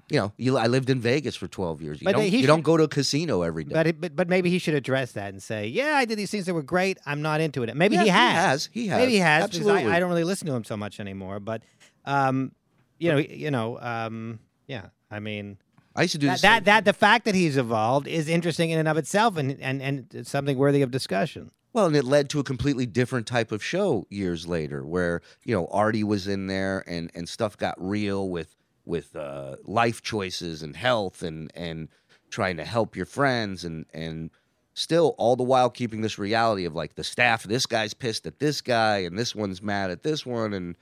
[0.09, 2.01] you know, you, I lived in Vegas for 12 years.
[2.01, 3.73] You, But don't, you should- don't go to a casino every day.
[3.73, 6.31] But, it, but but maybe he should address that and say, "Yeah, I did these
[6.31, 6.97] things that were great.
[7.05, 8.35] I'm not into it." Maybe Yeah, he he has.
[8.35, 8.69] has.
[8.71, 8.99] He has.
[8.99, 9.43] Maybe he has.
[9.43, 9.85] Absolutely.
[9.85, 11.39] I, I don't really listen to him so much anymore.
[11.39, 11.63] But,
[12.05, 12.51] um,
[12.99, 14.87] you know, you know, um, yeah.
[15.11, 15.57] I mean,
[15.95, 18.69] I used to do that, the that that the fact that he's evolved is interesting
[18.71, 21.51] in and of itself, and and and it's something worthy of discussion.
[21.73, 25.53] Well, and it led to a completely different type of show years later, where you
[25.55, 28.55] know Artie was in there, and and stuff got real with
[28.87, 31.89] with uh, life choices and health, and and
[32.29, 34.31] trying to help your friends, and and
[34.73, 37.43] still all the while keeping this reality of like the staff.
[37.43, 40.75] This guy's pissed at this guy, and this one's mad at this one, and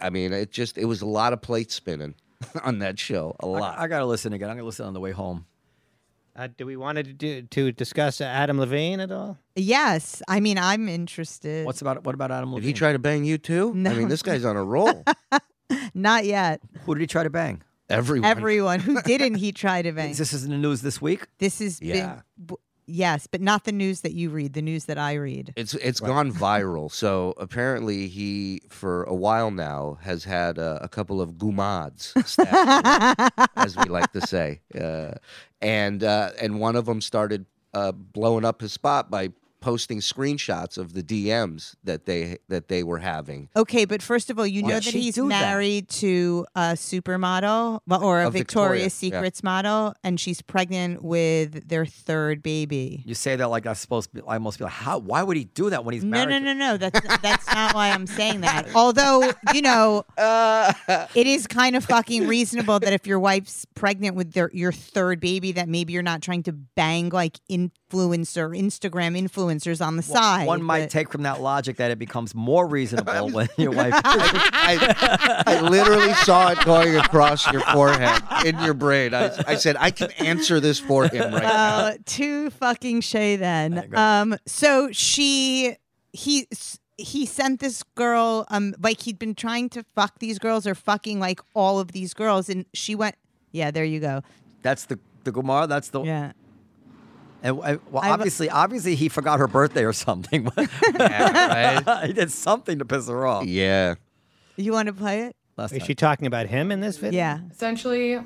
[0.00, 2.14] I mean, it just it was a lot of plate spinning
[2.62, 3.78] on that show, a lot.
[3.78, 4.48] I, I got to listen again.
[4.50, 5.46] I'm going to listen on the way home.
[6.36, 9.36] Uh, do we want to do to discuss uh, Adam Levine at all?
[9.56, 10.22] Yes.
[10.28, 11.66] I mean, I'm interested.
[11.66, 12.68] What's about what about Adam Did Levine?
[12.68, 13.70] he try to bang you too?
[13.70, 15.04] I mean, this guy's on a roll.
[15.94, 16.60] Not yet.
[16.84, 17.62] Who did he try to bang?
[17.88, 18.28] Everyone.
[18.30, 20.14] Everyone who didn't he try to bang.
[20.14, 21.26] This is in the news this week.
[21.38, 22.20] This has Yeah.
[22.38, 22.54] been b-
[22.86, 25.52] yes, but not the news that you read, the news that I read.
[25.56, 26.90] It's it's gone viral.
[26.92, 33.32] So apparently he, for a while now, has had uh, a couple of gumads, stashed,
[33.56, 35.12] as we like to say, uh,
[35.60, 39.30] and uh, and one of them started uh, blowing up his spot by
[39.60, 43.48] posting screenshots of the DMs that they that they were having.
[43.56, 45.40] Okay, but first of all, you Why know that he's do that?
[45.40, 49.10] married to a supermodel well, or a A Victoria, Victoria's yeah.
[49.10, 53.02] Secrets model, and she's pregnant with their third baby.
[53.06, 54.28] You say that like I'm supposed to be.
[54.28, 54.98] I must be like, how?
[54.98, 56.42] Why would he do that when he's No, married?
[56.42, 56.76] no, to- no, no.
[56.76, 58.68] That's that's not why I'm saying that.
[58.74, 64.32] Although you know, it is kind of fucking reasonable that if your wife's pregnant with
[64.32, 69.16] their your third baby, that maybe you're not trying to bang like influencer Instagram
[69.50, 70.46] influencers on the side.
[70.46, 73.94] One might but- take from that logic that it becomes more reasonable when your wife.
[74.04, 79.14] I, I literally saw it going across your forehead in your brain.
[79.14, 81.50] I, I said I can answer this for him right now.
[81.78, 83.92] Uh, too fucking Shay then.
[83.94, 85.76] Um, so she
[86.12, 86.46] he
[86.96, 91.18] he sent this girl um like he'd been trying to fuck these girls or fucking
[91.20, 93.14] like all of these girls and she went
[93.52, 94.20] yeah there you go
[94.62, 95.68] That's the the Gumar.
[95.68, 96.02] That's the.
[96.02, 96.32] yeah
[97.42, 100.48] And, and- well, I've- obviously, obviously, he forgot her birthday or something.
[100.98, 102.06] Yeah, right?
[102.06, 103.46] he did something to piss her off.
[103.46, 103.94] Yeah.
[104.56, 105.86] you want to play it Last Is time.
[105.86, 107.18] she talking about him in this video?
[107.18, 108.18] yeah Essentially,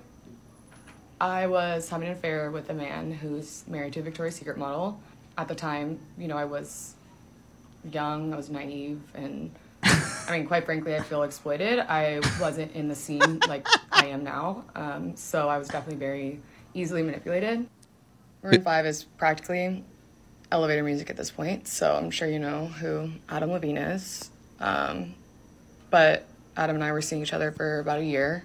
[1.20, 4.98] I was having an affair with a man who's married to a Victoria's Secret model.
[5.38, 6.94] At the time, you know, I was
[7.92, 9.50] young, I was naive, and
[9.83, 11.79] I mean, quite frankly, I feel exploited.
[11.81, 16.40] I wasn't in the scene like I am now, um, so I was definitely very
[16.72, 17.66] easily manipulated.
[18.44, 19.83] Maroon 5 is practically
[20.52, 24.30] elevator music at this point, so I'm sure you know who Adam Levine is.
[24.61, 25.14] Um,
[25.90, 28.44] but Adam and I were seeing each other for about a year.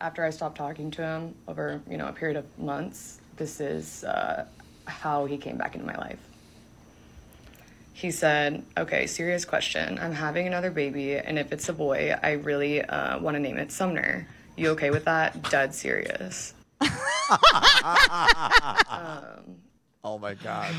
[0.00, 4.02] After I stopped talking to him over, you know, a period of months, this is
[4.04, 4.46] uh,
[4.86, 6.20] how he came back into my life.
[7.92, 9.98] He said, "Okay, serious question.
[9.98, 13.58] I'm having another baby, and if it's a boy, I really uh, want to name
[13.58, 14.26] it Sumner.
[14.56, 15.50] You okay with that?
[15.50, 16.54] Dead serious."
[20.04, 20.74] Oh my god.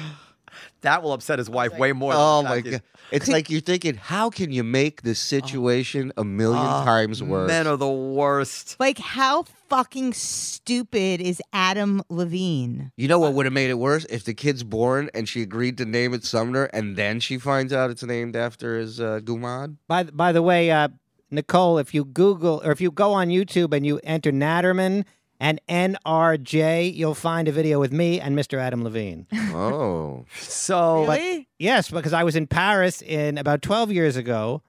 [0.82, 2.14] That will upset his wife way more.
[2.16, 2.82] Oh than my that god!
[3.12, 7.48] It's like you're thinking, how can you make this situation a million times worse?
[7.48, 8.78] Men are the worst.
[8.80, 12.92] Like, how fucking stupid is Adam Levine?
[12.98, 15.78] you know what would have made it worse if the kid's born and she agreed
[15.78, 19.76] to name it Sumner, and then she finds out it's named after his uh, gumad.
[19.88, 20.88] By th- by the way, uh,
[21.30, 25.06] Nicole, if you Google or if you go on YouTube and you enter Natterman
[25.40, 28.58] and NRJ, you'll find a video with me and Mr.
[28.60, 29.26] Adam Levine.
[29.54, 31.48] Oh, So Really?
[31.58, 34.62] yes, because I was in Paris in about 12 years ago,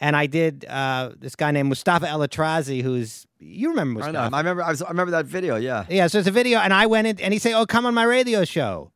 [0.00, 4.30] and I did uh, this guy named Mustafa Elatrazi, who's you remember I Mustafa?
[4.30, 4.36] know.
[4.36, 4.62] I remember.
[4.62, 5.56] I, was, I remember that video.
[5.56, 5.84] Yeah.
[5.88, 7.92] Yeah, so it's a video, and I went in, and he said, "Oh, come on
[7.94, 8.90] my radio show,"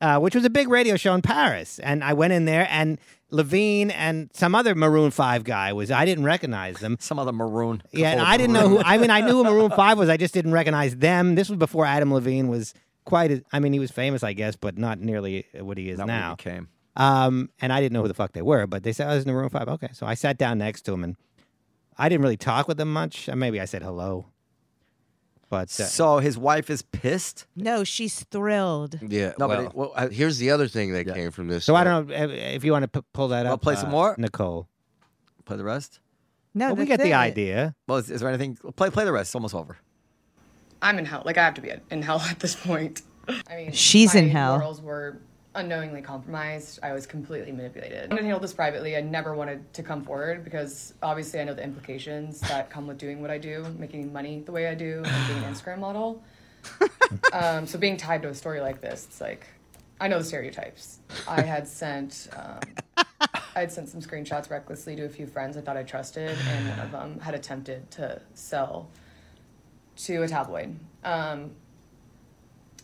[0.00, 1.78] uh, which was a big radio show in Paris.
[1.80, 2.98] And I went in there, and
[3.30, 5.90] Levine and some other Maroon Five guy was.
[5.90, 6.96] I didn't recognize them.
[7.00, 7.82] Some other maroon.
[7.92, 8.78] Yeah, and I didn't know who.
[8.84, 10.08] I mean, I knew who Maroon Five was.
[10.08, 11.34] I just didn't recognize them.
[11.34, 13.30] This was before Adam Levine was quite.
[13.30, 16.06] As, I mean, he was famous, I guess, but not nearly what he is Not
[16.06, 16.34] now.
[16.36, 16.68] became.
[16.96, 19.24] Um, and I didn't know who the fuck they were, but they said I was
[19.24, 19.68] in Maroon Five.
[19.68, 21.16] Okay, so I sat down next to him, and
[21.98, 23.28] I didn't really talk with them much.
[23.28, 24.26] Uh, Maybe I said hello,
[25.54, 27.46] but uh, So his wife is pissed.
[27.54, 28.98] No, she's thrilled.
[29.06, 29.32] yeah.
[29.38, 31.14] No, but it- well, I- here's the other thing that Yeah.
[31.14, 31.64] came from this.
[31.64, 33.62] So I uh, don't know if, if you want to p- pull that Wanna up.
[33.62, 34.14] play some uh, more?
[34.18, 34.68] Nicole.
[35.44, 36.00] Play the rest.
[36.54, 37.74] No, Well, we get the idea.
[37.86, 38.56] Well, is, is there anything?
[38.76, 39.28] Play play the rest.
[39.28, 39.76] It's almost over.
[40.82, 41.22] I'm in hell.
[41.24, 43.02] Like I have to be in hell at this point.
[43.48, 44.58] I mean, She's my in hell.
[44.58, 45.18] Morals were
[45.54, 46.80] unknowingly compromised.
[46.82, 48.04] I was completely manipulated.
[48.04, 48.96] I'm gonna handle this privately.
[48.96, 52.98] I never wanted to come forward because obviously I know the implications that come with
[52.98, 56.22] doing what I do, making money the way I do, and being an Instagram model.
[57.32, 59.46] um, so being tied to a story like this, it's like
[60.00, 60.98] I know the stereotypes.
[61.28, 62.28] I had sent.
[62.36, 63.04] Um,
[63.56, 66.68] I had sent some screenshots recklessly to a few friends I thought I trusted, and
[66.68, 68.88] one of them had attempted to sell
[69.96, 70.76] to a tabloid.
[71.04, 71.52] Um,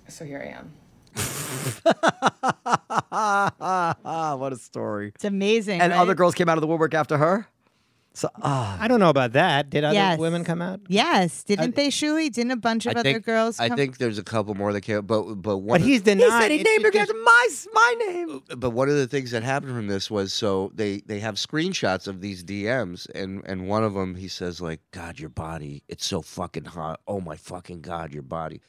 [0.07, 2.30] so here I am.
[4.41, 5.13] What a story.
[5.15, 5.81] It's amazing.
[5.81, 6.01] And right?
[6.01, 7.47] other girls came out of the woodwork after her.
[8.13, 9.71] So ah, I don't know about that.
[9.71, 10.19] Did other Yes.
[10.19, 10.81] women come out?
[10.89, 12.29] Yes, didn't they, Shuli?
[12.33, 13.61] Didn't a bunch of I other think, girls?
[13.61, 15.67] I think there's a couple more that came, but but one.
[15.79, 16.41] But of- he's he denied.
[16.43, 18.43] said he it- named it her just- my my name.
[18.59, 22.09] but one of the things that happened from this was so they they have screenshots
[22.09, 26.05] of these DMs and and one of them he says like God your body it's
[26.05, 28.61] so fucking hot oh my fucking God your body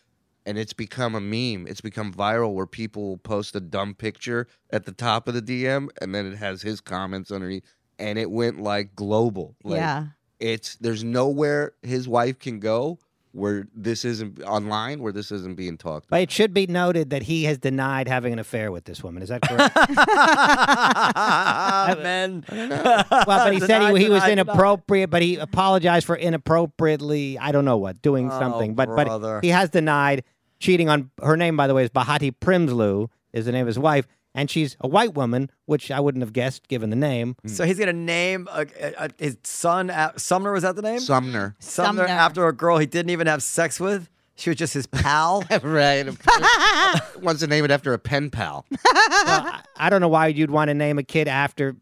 [0.45, 4.85] and it's become a meme it's become viral where people post a dumb picture at
[4.85, 7.63] the top of the DM and then it has his comments underneath
[7.99, 10.05] and it went like global like, yeah.
[10.39, 12.97] it's there's nowhere his wife can go
[13.33, 16.17] where this isn't online where this isn't being talked about.
[16.17, 19.23] But it should be noted that he has denied having an affair with this woman.
[19.23, 19.73] Is that correct?
[22.03, 22.45] Men.
[22.51, 24.49] well, but he said Denied, he, he was denied, denied.
[24.49, 28.75] inappropriate, but he apologized for inappropriately, I don't know what, doing Oh, something.
[28.75, 29.35] But brother.
[29.35, 30.23] but he has denied
[30.61, 33.79] cheating on her name, by the way, is Behati Prinsloo, is the name of his
[33.79, 34.07] wife.
[34.33, 37.35] And she's a white woman, which I wouldn't have guessed given the name.
[37.47, 38.63] So he's gonna name uh,
[38.97, 40.53] uh, his son uh, Sumner.
[40.53, 40.99] Was that the name?
[41.01, 42.07] Sumner Sumner, Sumner.
[42.07, 44.09] after a girl he didn't even have sex with.
[44.35, 45.43] She was just his pal.
[45.63, 46.07] right
[47.21, 50.49] wants to name it after a pen pal Well, I, I don't know why you'd
[50.49, 51.75] want to name a kid after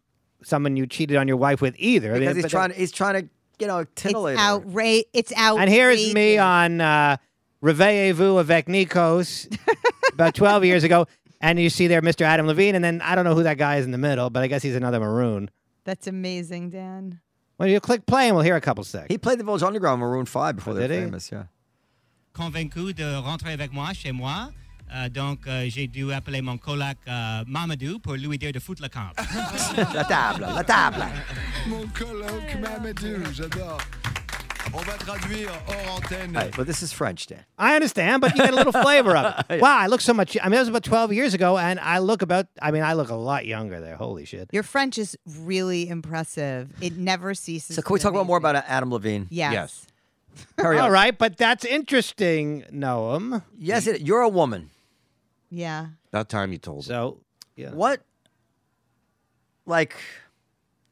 [0.43, 2.09] someone you cheated on your wife with either.
[2.09, 2.71] I mean, because he's but- trying.
[2.71, 4.37] He's trying to, you know, It's titillate.
[4.39, 4.43] her.
[4.43, 5.05] outrage.
[5.13, 5.61] It's outrageous.
[5.61, 7.17] And here's me on uh,
[7.61, 9.47] Reveillez-vous avec Nikos
[10.13, 11.05] about 12 years ago.
[11.41, 12.21] And you see there Mr.
[12.25, 12.75] Adam Levine.
[12.75, 14.61] And then I don't know who that guy is in the middle, but I guess
[14.61, 15.49] he's another maroon.
[15.85, 17.19] That's amazing, Dan.
[17.57, 19.07] Well, you click play and we'll hear a couple seconds.
[19.09, 21.05] He played the Village Underground Maroon Five before Oh, they were did he?
[21.05, 21.31] famous.
[21.31, 21.43] Yeah.
[22.33, 24.51] convaincu de rentrer avec moi chez moi.
[24.95, 28.81] Euh, donc, euh, j'ai dû appeler mon coloc euh, Mamadou pour lui dire de foutre
[28.81, 29.11] le camp.
[29.93, 31.03] La table, la table.
[31.67, 33.79] Mon coloc Mamadou, j'adore.
[34.73, 36.35] On va traduire hors antenne.
[36.35, 37.43] Hey, but this is French, Dan.
[37.57, 39.61] I understand, but you get a little flavor of it.
[39.61, 40.37] Wow, I look so much.
[40.39, 42.93] I mean, that was about 12 years ago, and I look about, I mean, I
[42.93, 43.95] look a lot younger there.
[43.95, 44.49] Holy shit.
[44.51, 46.71] Your French is really impressive.
[46.81, 47.75] It never ceases.
[47.77, 49.27] So can we talk about more about Adam Levine?
[49.31, 49.53] Yes.
[49.53, 49.87] Yes.
[50.57, 50.83] Hurry up.
[50.83, 53.41] All right, but that's interesting, Noam.
[53.57, 54.69] Yes, it, you're a woman.
[55.49, 55.87] Yeah.
[56.09, 56.83] About time you told him.
[56.83, 57.17] So,
[57.55, 57.71] yeah.
[57.71, 58.01] What?
[59.65, 59.95] Like,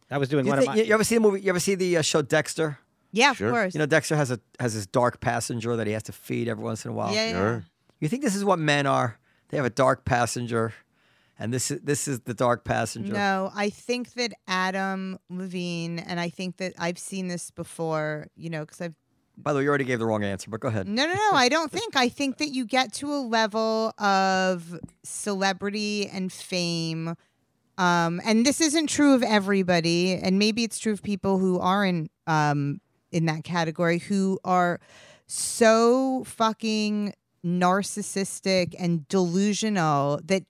[0.10, 0.82] I was doing you, one think, of my.
[0.82, 1.42] you ever see the movie?
[1.42, 2.80] You ever see the uh, show Dexter?
[3.18, 3.48] Yeah, Sure.
[3.50, 3.74] of course.
[3.74, 6.64] You know, Dexter has a has this dark passenger that he has to feed every
[6.64, 7.14] once in a while.
[7.14, 7.32] yeah, yeah.
[7.34, 7.66] Sure.
[8.00, 9.18] You think this is what men are?
[9.50, 10.74] They have a dark passenger,
[11.40, 13.14] and this is this is the dark passenger.
[13.14, 18.50] No, I think that Adam Levine, and I think that I've seen this before, you
[18.50, 18.94] know, because I've
[19.38, 20.88] By the way, you already gave the wrong answer, but go ahead.
[20.88, 21.30] No, no, no.
[21.34, 21.96] I don't think.
[21.96, 27.16] I think that you get to a level of celebrity and fame.
[27.80, 32.10] Um, and this isn't true of everybody, and maybe it's true of people who aren't
[32.26, 32.82] um,
[33.12, 34.80] in that category who are
[35.28, 37.14] so fucking
[37.46, 40.44] narcissistic and delusional that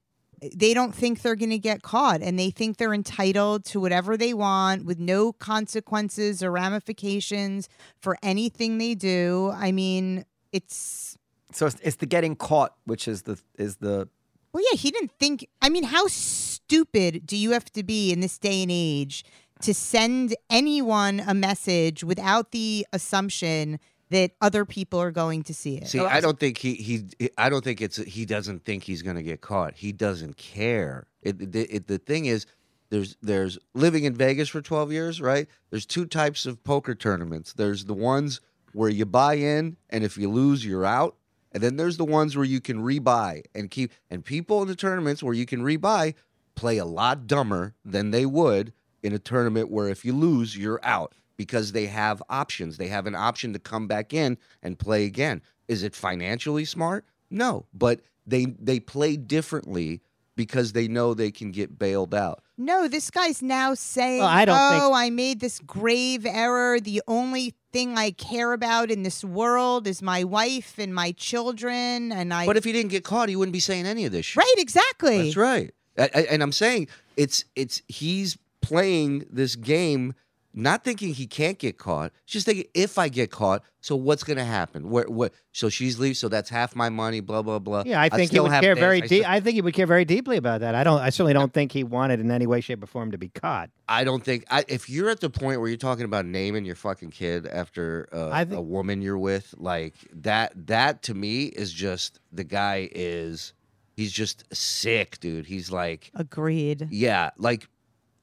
[0.56, 4.16] they don't think they're going to get caught and they think they're entitled to whatever
[4.16, 7.68] they want with no consequences or ramifications
[8.00, 9.52] for anything they do.
[9.56, 11.18] I mean, it's
[11.52, 14.08] So it's, it's the getting caught, which is the is the
[14.54, 15.48] well, yeah, he didn't think.
[15.62, 19.24] I mean, how stupid do you have to be in this day and age
[19.62, 23.80] to send anyone a message without the assumption
[24.10, 25.88] that other people are going to see it?
[25.88, 27.30] See, oh, I don't think he he.
[27.38, 27.98] I don't think it's.
[27.98, 29.76] He doesn't think he's going to get caught.
[29.76, 31.08] He doesn't care.
[31.22, 32.46] It, it, it, the thing is,
[32.90, 35.48] there's there's living in Vegas for 12 years, right?
[35.70, 37.54] There's two types of poker tournaments.
[37.54, 38.42] There's the ones
[38.74, 41.16] where you buy in, and if you lose, you're out.
[41.54, 43.92] And then there's the ones where you can rebuy and keep.
[44.10, 46.14] And people in the tournaments where you can rebuy
[46.56, 48.74] play a lot dumber than they would
[49.08, 52.78] in a tournament where if you lose, you're out because they have options.
[52.78, 55.42] They have an option to come back in and play again.
[55.68, 57.06] Is it financially smart?
[57.32, 60.02] No, but they they play differently
[60.36, 62.44] because they know they can get bailed out.
[62.60, 66.80] No, this guy's now saying, Well, I don't "Oh, think- I made this grave error.
[66.80, 72.12] The only thing I care about in this world is my wife and my children."
[72.12, 74.26] And I, But if he didn't get caught, he wouldn't be saying any of this
[74.26, 74.38] shit.
[74.38, 75.24] right, exactly.
[75.24, 75.72] That's right.
[75.98, 78.38] I, I- and I'm saying it's it's he's
[78.68, 80.14] playing this game
[80.58, 82.12] not thinking he can't get caught.
[82.26, 84.90] Just thinking if I get caught, so what's going to happen?
[84.90, 85.32] Where what?
[85.52, 86.16] So she's leaving.
[86.16, 87.20] So that's half my money.
[87.20, 87.84] Blah blah blah.
[87.86, 89.22] Yeah, I think he would care this, very deep.
[89.22, 90.74] still- I think he would care very deeply about that.
[90.74, 91.00] I don't.
[91.00, 93.70] I certainly don't think he wanted in any way, shape, or form to be caught.
[93.88, 96.76] I don't think I, if you're at the point where you're talking about naming your
[96.76, 100.54] fucking kid after uh, think- a woman you're with, like that.
[100.68, 103.54] That to me is just the guy is
[103.96, 105.46] he's just sick, dude.
[105.46, 106.88] He's like, Agreed.
[106.90, 107.68] yeah, like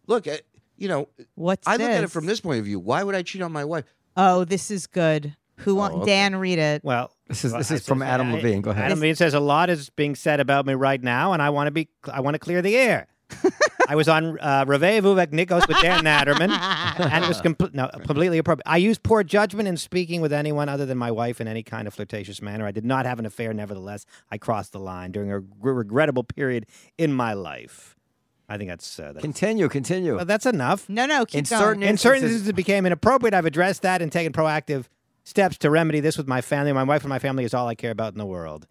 [0.06, 0.42] look at
[0.76, 1.08] you know.
[1.34, 2.78] What's I look at it from this point of view.
[2.80, 3.84] Why would I cheat on my wife?
[4.16, 5.36] Oh, this is good.
[5.58, 6.06] Who want Oh, okay.
[6.12, 6.36] Dan?
[6.36, 6.82] Read it.
[6.82, 8.60] Well, This is- this I is from says- Adam I- Levine.
[8.60, 8.84] Go ahead.
[8.86, 11.68] Adam Levine says a lot is being said about me right now, and I want
[11.68, 11.88] to be.
[12.12, 13.06] I want to clear the air.
[13.88, 17.88] I was on uh, Reveille avec Nikos with Dan Natterman, and it was compl- no,
[17.88, 18.64] completely appropriate.
[18.66, 21.86] I used poor judgment in speaking with anyone other than my wife in any kind
[21.86, 22.66] of flirtatious manner.
[22.66, 23.52] I did not have an affair.
[23.52, 26.66] Nevertheless, I crossed the line during a gr- regrettable period
[26.98, 27.94] in my life.
[28.48, 30.16] I think that's uh, that's, continue, continue.
[30.16, 30.88] well, that's enough.
[30.88, 31.60] No, no, keep In going.
[31.62, 33.32] certain In certain instances- instances, it became inappropriate.
[33.34, 34.84] I've addressed that and taken proactive
[35.24, 36.72] steps to remedy this with my family.
[36.72, 38.66] My wife and my family is all I care about in the world.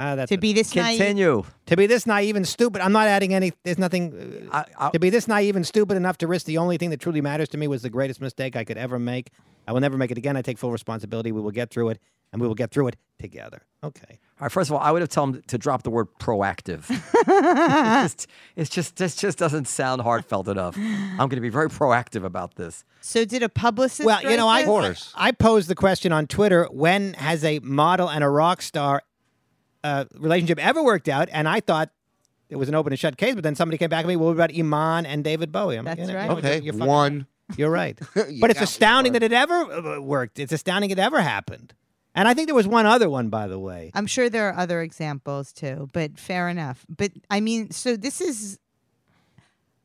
[0.00, 0.98] Ah, that's to be this naive.
[0.98, 1.42] continue.
[1.66, 2.80] to be this naive and stupid.
[2.82, 3.52] I'm not adding any.
[3.64, 4.48] There's nothing.
[4.52, 6.90] uh, I, I, to be this naive and stupid enough to risk the only thing
[6.90, 9.30] that truly matters to me was the greatest mistake I could ever make.
[9.66, 10.36] I will never make it again.
[10.36, 11.32] I take full responsibility.
[11.32, 11.98] We will get through it,
[12.32, 13.62] and we will get through it together.
[13.82, 14.18] Okay.
[14.40, 16.84] all right, first of all, I would have told him to drop the word proactive.
[16.90, 18.26] it's, just,
[18.56, 20.76] it's just this just doesn't sound heartfelt enough.
[20.76, 22.84] I'm going to be very proactive about this.
[23.00, 24.04] So did a publicist?
[24.04, 25.12] Well, you know, I, this?
[25.14, 29.02] I posed the question on Twitter: When has a model and a rock star
[29.84, 31.28] uh, relationship ever worked out?
[31.30, 31.90] And I thought
[32.48, 33.34] it was an open and shut case.
[33.34, 34.16] But then somebody came back to me.
[34.16, 35.76] Well, what about Iman and David Bowie?
[35.76, 36.22] I'm That's you know, right.
[36.24, 37.26] you know, Okay, you're fucking- one.
[37.56, 37.98] You're right.
[38.28, 40.38] You but it's astounding that it ever uh, worked.
[40.38, 41.72] It's astounding it ever happened.
[42.18, 43.92] And I think there was one other one, by the way.
[43.94, 46.84] I'm sure there are other examples too, but fair enough.
[46.88, 48.58] But I mean, so this is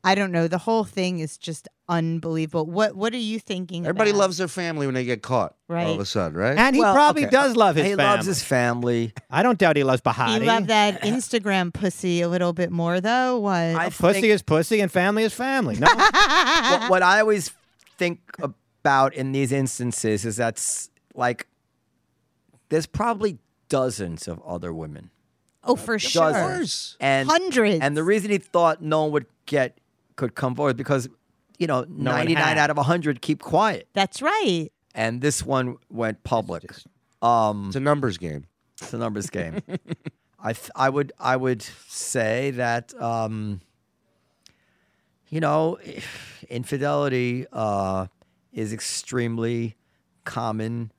[0.06, 2.66] I don't know, the whole thing is just unbelievable.
[2.66, 3.86] What what are you thinking?
[3.86, 4.18] Everybody about?
[4.18, 5.54] loves their family when they get caught.
[5.70, 6.58] All of a sudden, right?
[6.58, 7.30] And he Well, probably okay.
[7.30, 8.04] does love his he family.
[8.04, 9.12] loves his family.
[9.30, 10.40] I don't doubt he loves Behati.
[10.40, 13.38] He loved that Instagram pussy a little bit more though.
[13.38, 13.52] What?
[13.54, 15.76] I oh, Pussy think- is pussy and family is family.
[15.76, 17.52] No, what, what I always
[17.96, 21.46] think about in these instances is that's like
[22.74, 25.10] there's probably dozens of other women.
[25.62, 26.32] oh, for sure.
[26.32, 26.96] Dozens.
[26.98, 27.78] And Hundreds.
[27.80, 29.78] And the reason he thought no one would get
[30.16, 31.08] could come forward because
[31.58, 32.58] you know one 99 had.
[32.58, 34.70] out of 100 keep quiet That's right.
[34.94, 36.64] and this one went public.
[37.22, 38.46] Um it's a numbers game.
[38.82, 39.60] it's a numbers game.
[40.40, 43.60] I th- I would I would say that um,
[45.28, 45.78] you know
[46.50, 48.06] infidelity uh,
[48.52, 49.76] is extremely
[50.24, 50.92] common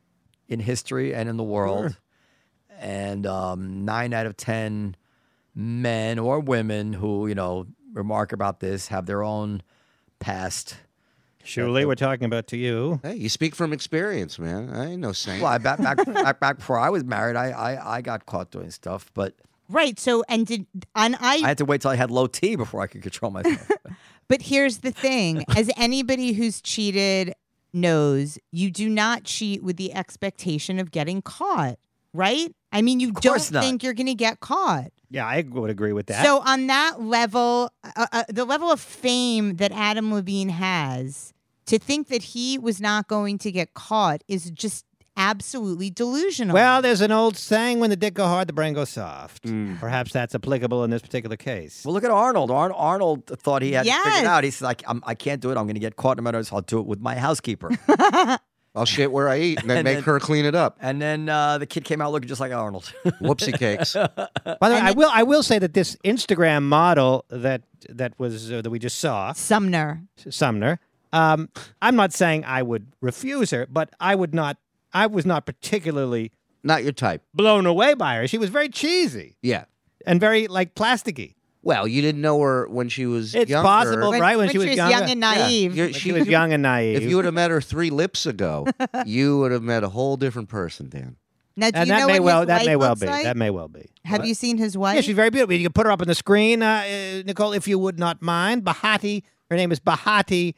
[0.47, 1.97] in history and in the world,
[2.79, 4.95] and um, nine out of ten
[5.53, 9.61] men or women who you know remark about this have their own
[10.19, 10.75] past
[11.45, 12.99] Shuli, we're talking about to you.
[13.03, 14.71] Hey, you speak from experience, man.
[14.71, 15.43] I ain't no saint.
[15.43, 18.49] Well, I, back, back, back, back before I was married, I, I, I got caught
[18.49, 19.35] doing stuff, but
[19.69, 19.99] Right.
[19.99, 22.81] So and did and I, I had to wait till I had low T before
[22.81, 23.71] I could control myself.
[24.27, 27.33] but here's the thing: as anybody who's cheated
[27.75, 31.77] knows, you do not cheat with the expectation of getting caught.
[32.13, 32.55] Right?
[32.71, 33.61] I mean, you don't not.
[33.61, 34.91] think you're going to get caught.
[35.09, 36.25] Yeah, I would agree with that.
[36.25, 41.33] So on that level, uh, uh, the level of fame that Adam Levine has,
[41.65, 44.85] to think that he was not going to get caught is just
[45.17, 46.53] absolutely delusional.
[46.53, 49.43] well, there's an old saying: "When the dick go hard, the brain goes soft."
[49.79, 51.83] Perhaps that's applicable in this particular case.
[51.85, 52.51] well, look at Arnold.
[52.51, 54.03] Ar- Arnold thought he had it Yes.
[54.05, 54.43] figured out.
[54.43, 55.57] He said, like, I'm, I can't do it.
[55.57, 56.53] I'm going to get caught no matter what.
[56.53, 57.69] I'll do it with my housekeeper.
[58.77, 60.77] I'll shit where I eat and then And make then- her clean it up.
[60.81, 62.91] and then uh, the kid came out looking just like Arnold.
[63.21, 63.93] Whoopsie cakes.
[63.93, 64.09] By
[64.69, 68.61] the way, I will I will say that this Instagram model that that was uh,
[68.61, 70.01] that we just saw, Sumner.
[70.29, 70.79] Sumner.
[71.13, 71.47] Um,
[71.81, 74.57] I'm not saying I would refuse her, but I would not.
[74.95, 76.31] I was not particularly
[76.63, 77.21] Not your type.
[77.33, 78.27] blown away by her.
[78.27, 79.65] She was very cheesy Yeah.
[80.07, 81.35] and very like plasticky.
[81.61, 83.67] Well, you didn't know her when she was It's younger.
[83.67, 84.37] possible, When, right?
[84.37, 85.75] When, when she was young and naive.
[85.75, 87.01] You're- When she was young and naive.
[87.01, 88.67] If you would have met her three lips ago,
[89.05, 91.15] you would have met a whole different person, Dan.
[91.57, 93.01] Now, do and you that know may what well his that wife may well looks
[93.01, 93.07] be.
[93.07, 93.23] like?
[93.23, 93.89] That may well be.
[94.03, 94.95] Have you seen his wife?
[94.95, 95.55] Yeah, she's very beautiful.
[95.55, 98.21] You can put her up on the screen, uh, uh, Nicole, if you would not
[98.21, 98.63] mind.
[98.63, 99.23] Behati.
[99.49, 100.53] Her name is Behati.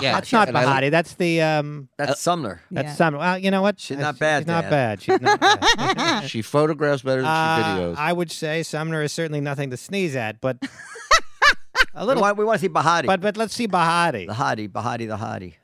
[0.00, 0.90] Yeah, That's not and I- Behati.
[0.90, 1.88] That's the um.
[1.96, 2.60] That's Sumner.
[2.70, 2.94] That's Yeah.
[2.94, 3.14] some.
[3.16, 3.80] Well, you know what?
[3.80, 5.02] She's Uh, not bad, She's not bad.
[5.02, 6.24] She's not bad.
[6.30, 7.96] She photographs better than Uh, she videos.
[7.96, 10.58] I would say Sumner is certainly nothing to sneeze at, but
[11.94, 12.20] a We little.
[12.22, 13.06] want, we want to see Behati.
[13.06, 14.26] But but let's see Behati.
[14.26, 15.54] the hottie, Behati, the hottie.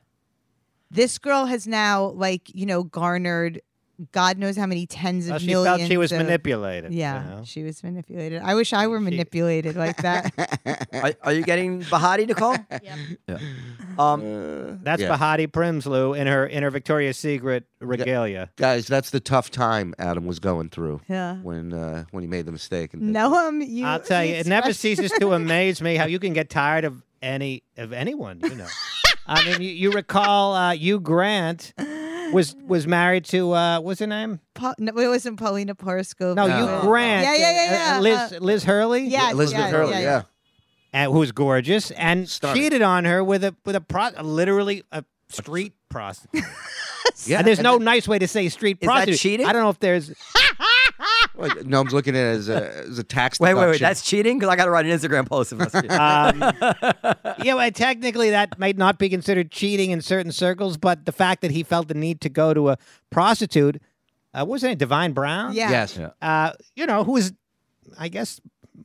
[0.89, 3.61] this girl has now, like, you know, garnered
[4.11, 5.77] God knows how many tens of Well, she millions.
[5.79, 6.93] felt she was of- manipulated.
[6.93, 7.41] you Yeah, know?
[7.45, 8.41] she was manipulated.
[8.43, 10.31] I wish I were manipulated like that.
[10.93, 12.55] Are, are you getting Behati, Nicole?
[13.27, 13.37] Yeah.
[13.99, 15.15] Um, That's Yeah.
[15.17, 18.49] Behati Prinsloo in her in her Victoria's Secret regalia.
[18.55, 21.35] Guys, that's the tough time Adam was going through Yeah.
[21.41, 22.93] when uh, when he made the mistake.
[22.93, 23.85] And Noam, you.
[23.85, 27.03] I'll tell you, it never ceases to amaze me how you can get tired of
[27.21, 28.39] any of anyone.
[28.41, 28.67] You know,
[29.27, 31.73] I mean, you, you recall uh, Hugh Grant
[32.33, 34.39] was was married to uh, what's her name?
[34.53, 36.35] Pa- no, it wasn't Paulina Porsko.
[36.35, 36.81] No, but- Hugh No.
[36.81, 37.23] Grant.
[37.25, 37.99] Yeah, yeah, yeah, uh, yeah.
[37.99, 39.05] Liz Uh, Liz Hurley.
[39.07, 40.21] Yeah, Elizabeth yeah, Hurley, yeah, yeah.
[40.93, 41.07] yeah.
[41.07, 42.61] uh, who's gorgeous and Stunning.
[42.61, 46.43] cheated on her with a with a pro- literally a street prostitute.
[47.25, 49.19] Yeah, and there's and no then- nice way to say street Is that prostitute.
[49.19, 49.45] cheating?
[49.45, 50.11] I don't know if there's.
[51.35, 53.39] Well, no, I'm looking at it as a, as a tax.
[53.39, 53.65] wait, wait, wait.
[53.65, 53.85] deduction.
[53.85, 54.37] That's cheating?
[54.37, 55.53] Because I got to write an Instagram post.
[55.53, 60.77] If that's Um, yeah, well, technically that might not be considered cheating in certain circles,
[60.77, 62.77] but the fact that he felt the need to go to a
[63.09, 63.81] prostitute,
[64.33, 64.77] uh, what was her name?
[64.77, 65.53] Divine Brown.
[65.53, 65.69] Yeah.
[65.71, 65.99] yes.
[66.21, 67.33] Uh, you know, who was,
[67.97, 68.39] I guess,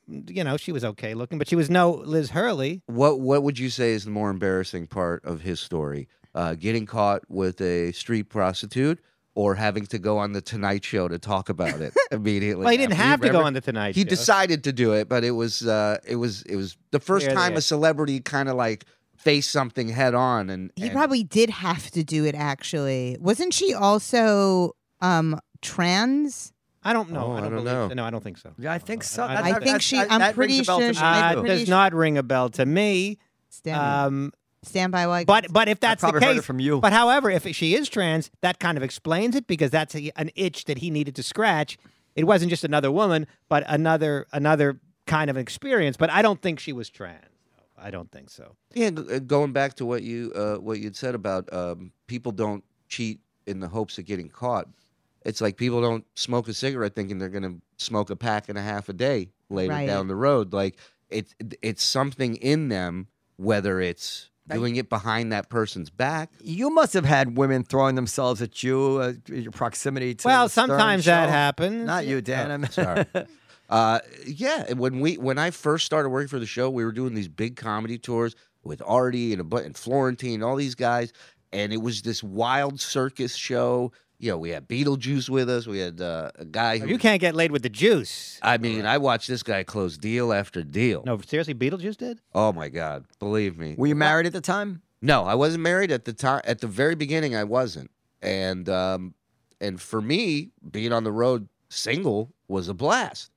[0.09, 2.83] you know, she was okay looking, but she was no Liz Hurley.
[2.87, 6.09] What What would you say is the more embarrassing part of his story?
[6.35, 9.01] Uh, getting caught with a street prostitute,
[9.37, 12.65] or having to go on the Tonight Show to talk about it immediately?
[12.65, 13.05] Well, he didn't after?
[13.05, 14.01] have to go on the Tonight show.
[14.01, 14.09] He Show.
[14.09, 17.41] decided to do it, but it was uh, it was it was the first Clearly
[17.41, 18.85] time it- a celebrity kind of like
[19.17, 22.35] faced something head on, and He and- probably did have to do it.
[22.35, 26.53] Actually, wasn't she also um trans?
[26.83, 27.27] I don't know.
[27.27, 27.95] Oh, I I don't, don't believe- know.
[27.95, 28.53] No, I don't think so.
[28.59, 29.25] yeah, I think so.
[29.25, 31.61] I- That- I think that- she- that- I'm pretty sure to she- Uh, pretty does
[31.63, 33.19] sure- not ring a bell to me.
[33.51, 34.33] Stand, Um,
[34.67, 35.27] stand by like.
[35.27, 36.81] But but if that's the probably heard case, it from you.
[36.81, 40.31] But however, if she is trans, that kind of explains it because that's a, an
[40.37, 41.79] itch that he needed to scratch.
[42.15, 45.97] It wasn't just another woman, but another another kind of experience.
[45.97, 47.23] But I don't think she was trans.
[47.79, 48.57] I don't think so.
[48.75, 52.33] Yeah, and, uh, going back to what you uh, what you'd said about um, people
[52.33, 54.67] don't cheat in the hopes of getting caught.
[55.25, 58.57] It's like people don't smoke a cigarette thinking they're going to smoke a pack and
[58.57, 59.87] a half a day later Right.
[59.87, 60.53] down the road.
[60.53, 60.77] Like
[61.11, 66.31] it's it's something in them, whether it's doing it behind that person's back.
[66.43, 70.27] You must have had women throwing themselves at you, uh, your proximity to.
[70.29, 71.87] well, the Stern sometimes that happens.
[71.87, 72.51] Not you, Dan.
[72.51, 73.05] I'm sorry.
[73.69, 77.15] Uh, yeah, when we when I first started working for the show, we were doing
[77.15, 81.13] these big comedy tours with Artie and a bu- and Florentine, all these guys,
[81.53, 83.91] and it was this wild circus show.
[84.19, 85.67] You know, we had Beetlejuice with us.
[85.67, 88.39] We had uh, a guy who You can't get laid with the juice.
[88.43, 91.03] I mean, I watched this guy close deal after deal.
[91.05, 92.21] No, seriously, Beetlejuice did.
[92.35, 93.75] Oh my God, believe me.
[93.77, 94.83] Were you married at the time?
[95.03, 96.41] No, I wasn't married at the time.
[96.45, 97.91] At the very beginning, I wasn't,
[98.23, 99.15] and um,
[99.61, 103.31] and for me, being on the road single was a blast.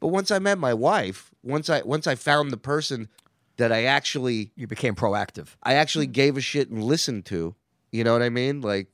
[0.00, 3.08] But once I met my wife, once I once I found the person
[3.56, 5.48] that I actually You became proactive.
[5.62, 7.56] I actually gave a shit and listened to,
[7.90, 8.60] you know what I mean?
[8.60, 8.86] Like,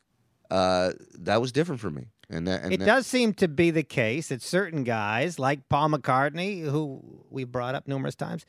[0.50, 2.06] uh, that was different for me.
[2.30, 5.68] And that, and It that- does seem to be the case that certain guys, like
[5.68, 8.46] Paul McCartney, who we brought up numerous times,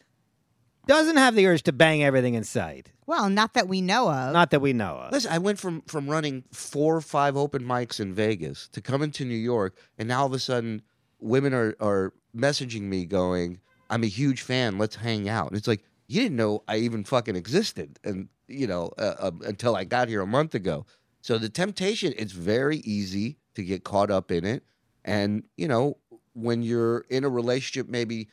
[0.88, 2.92] doesn't have the urge to bang everything in sight.
[3.08, 4.34] Well, not that we know of.
[4.34, 5.12] Not that we know of.
[5.12, 9.12] Listen, I went from from running four or five open mics in Vegas to coming
[9.12, 10.82] to New York, and now all of a sudden,
[11.20, 14.78] women are are messaging me going, "I'm a huge fan.
[14.78, 18.68] Let's hang out." And it's like you didn't know I even fucking existed, and you
[18.68, 20.86] know, uh, uh, until I got here a month ago.
[21.26, 24.64] So the temptation, it's very easy to get caught up in it,
[25.04, 25.98] and you know,
[26.34, 28.28] when you're in a relationship, maybe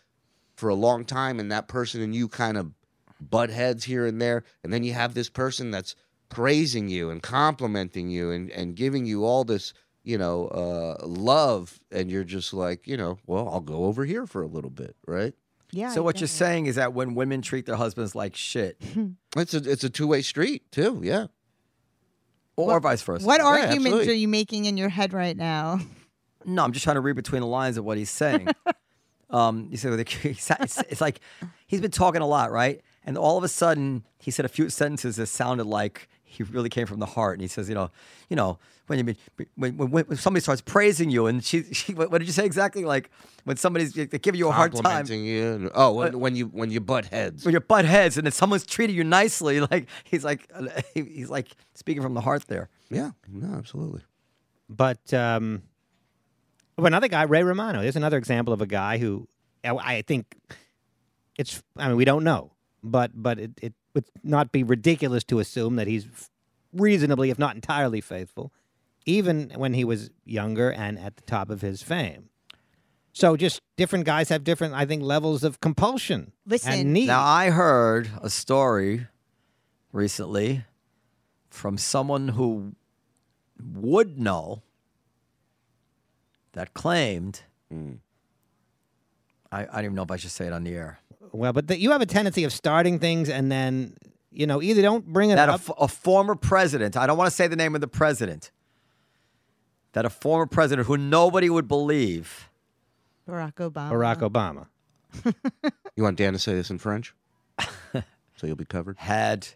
[0.57, 2.72] for a long time, and that person and you kind of
[3.18, 5.97] butt heads here and there, and then you have this person that's
[6.28, 9.72] praising you and complimenting you and, and giving you all this,
[10.05, 14.26] you know, uh, love, and you're just like, you know, well, I'll go over here
[14.26, 15.32] for a little bit, right?
[15.70, 15.93] yeah.
[15.93, 18.76] So what get you're saying is that when women treat their husbands like shit,
[19.36, 21.28] It's a it's a two way street too, yeah.
[22.57, 23.26] Or vice versa.
[23.26, 24.09] What Yeah, arguments absolutely.
[24.12, 25.80] are you making in your head right now?
[26.44, 28.48] No, I'm just trying to read between the lines of what he's saying.
[29.30, 31.20] um, you say it's, it's like
[31.66, 32.80] he's been talking a lot, right?
[33.05, 36.68] And all of a sudden, he said a few sentences that sounded like he really
[36.68, 37.34] came from the heart.
[37.34, 37.90] And he says, you know,
[38.28, 38.59] you know,
[38.99, 42.26] when you when when, when somebody starts praising you, and she, she what what did
[42.26, 42.84] you say exactly?
[42.84, 43.11] Like
[43.45, 44.82] when somebody's they give you a hard time.
[44.82, 45.70] Complimenting you.
[45.74, 47.45] oh, when, when you when you butt heads.
[47.45, 50.51] When you butt heads, and then someone's treating you nicely, like he's like
[50.95, 52.68] he's like speaking from the heart there.
[52.90, 54.03] Yeah, no, absolutely.
[54.68, 55.62] But um,
[56.76, 57.82] well, another guy, Ray Romano.
[57.82, 59.28] There's another example of a guy who
[59.64, 60.36] I- I think
[61.36, 61.62] it's.
[61.76, 65.76] I mean, we don't know, but but it, it would not be ridiculous to assume
[65.76, 66.07] that he's
[66.72, 68.51] reasonably, if not entirely, faithful,
[69.07, 72.28] even when he was younger and at the top of his fame.
[73.14, 76.72] So, just different guys have different, I think, levels of compulsion Listen.
[76.72, 77.07] and need.
[77.09, 79.07] Now I heard a story
[79.92, 80.64] recently
[81.50, 82.72] from someone who
[83.74, 84.62] would know
[86.53, 87.42] that claimed.
[87.72, 87.98] Mm.
[89.50, 90.98] I, I don't even know if I should say it on the air.
[91.32, 93.94] well, but the, you have a tendency of starting things and then
[94.30, 95.48] you know either don't bring it up.
[95.48, 95.61] That a, up.
[95.61, 98.50] f- a former president, I don't want to say the name of the president,
[99.93, 102.49] that a former president who nobody would believe.
[103.28, 103.90] Barack Obama.
[103.90, 104.66] Barack Obama.
[105.95, 107.14] You want Dan to say this in French?
[107.93, 108.97] so you'll be covered.
[108.97, 109.47] had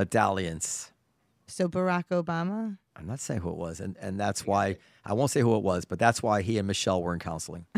[0.00, 0.90] a dalliance.
[1.46, 2.78] So Barack Obama.
[2.96, 5.62] I'm not saying who it was, and, and that's why I won't say who it
[5.62, 7.66] was, but that's why he and Michelle were in counseling.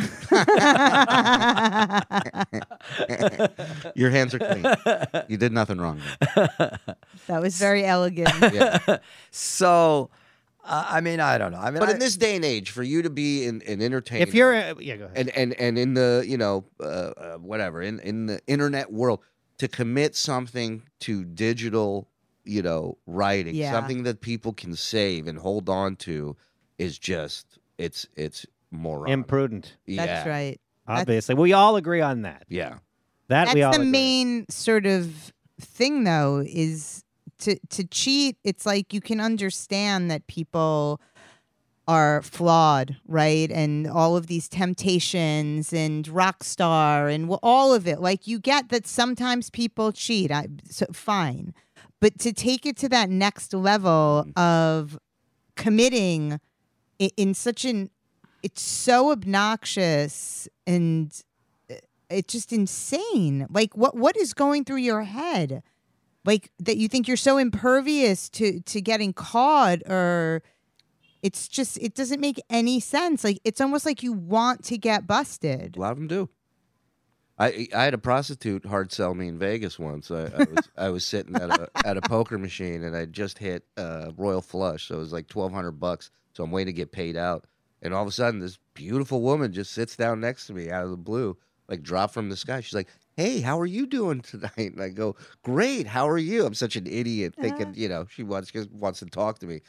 [3.95, 4.65] Your hands are clean.
[5.29, 6.01] you did nothing wrong.
[7.27, 8.31] That was very elegant.
[8.53, 8.99] Yeah.
[9.31, 10.11] So,
[10.65, 11.59] uh, I mean, I don't know.
[11.59, 13.81] I mean, but I- in this day and age, for you to be in, in
[13.83, 15.17] entertainment, If you're, a, yeah, go ahead.
[15.17, 19.21] and and and in the you know uh, uh, whatever in in the internet world
[19.59, 22.09] to commit something to digital
[22.45, 23.73] you know writing Yeah.
[23.73, 26.37] something that people can save and hold on to
[26.79, 29.77] is just it's it's moron imprudent.
[29.87, 30.61] yeah That's right.
[30.87, 32.45] That's- Obviously, we all agree on that.
[32.49, 32.79] yeah
[33.29, 33.91] That we all That's the agree.
[33.93, 36.92] main sort of thing, though, is
[37.43, 38.37] to to cheat.
[38.45, 41.01] It's like you can understand that people
[41.89, 43.51] are flawed, right?
[43.51, 48.01] And all of these temptations and rock star and all of it.
[48.01, 50.31] Like you get that sometimes people cheat.
[50.31, 51.55] I so fine,
[52.01, 54.99] but to take it to that next level of
[55.57, 56.41] committing
[57.01, 57.91] i- in such an
[58.43, 61.23] it's so obnoxious and
[61.71, 61.75] uh,
[62.11, 63.47] it's just insane.
[63.51, 65.63] Like what what is going through your head?
[66.25, 70.43] Like that you think you're so impervious to to getting caught or
[71.23, 73.25] it's just it doesn't make any sense.
[73.25, 75.77] Like it's almost like you want to get busted.
[75.77, 76.29] a lot of them do
[77.39, 80.13] I, I had a prostitute hard sell me in Vegas once.
[80.13, 83.39] I, I was I was sitting at a at a poker machine and I just
[83.39, 86.11] hit uh, royal flush, so it was like twelve hundred bucks.
[86.35, 87.47] So I'm waiting to get paid out,
[87.83, 90.85] and all of a sudden this beautiful woman just sits down next to me out
[90.85, 91.37] of the blue,
[91.69, 92.61] like drop from the sky.
[92.61, 96.47] She's like, "Hey, how are you doing tonight?" And I go, "Great, how are you?"
[96.47, 99.61] I'm such an idiot, thinking you know she wants just wants to talk to me,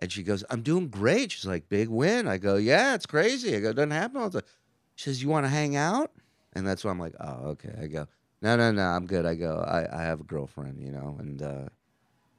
[0.00, 3.56] and she goes, "I'm doing great." She's like, "Big win." I go, "Yeah, it's crazy."
[3.56, 4.50] I go, "Doesn't happen all the time."
[4.96, 6.12] She says, "You want to hang out?"
[6.54, 7.74] And that's why I'm like, oh, okay.
[7.80, 8.06] I go,
[8.42, 9.24] no, no, no, I'm good.
[9.24, 11.16] I go, I, I have a girlfriend, you know.
[11.18, 11.68] And uh,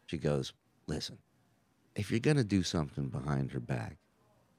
[0.06, 0.54] she goes,
[0.88, 1.18] listen,
[1.96, 3.98] if you're going to do something behind her back,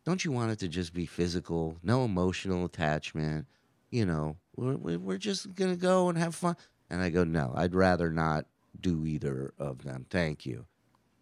[0.04, 3.46] don't you want it to just be physical, no emotional attachment?
[3.90, 6.56] You know, we're, we're just going to go and have fun.
[6.90, 8.46] And I go, no, I'd rather not
[8.80, 10.06] do either of them.
[10.10, 10.66] Thank you.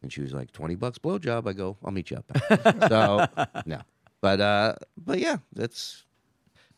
[0.03, 1.47] And she was like, 20 bucks blowjob.
[1.47, 2.27] I go, I'll meet you up.
[2.29, 3.27] there." so,
[3.67, 3.81] no.
[4.21, 6.05] But, uh, but yeah, that's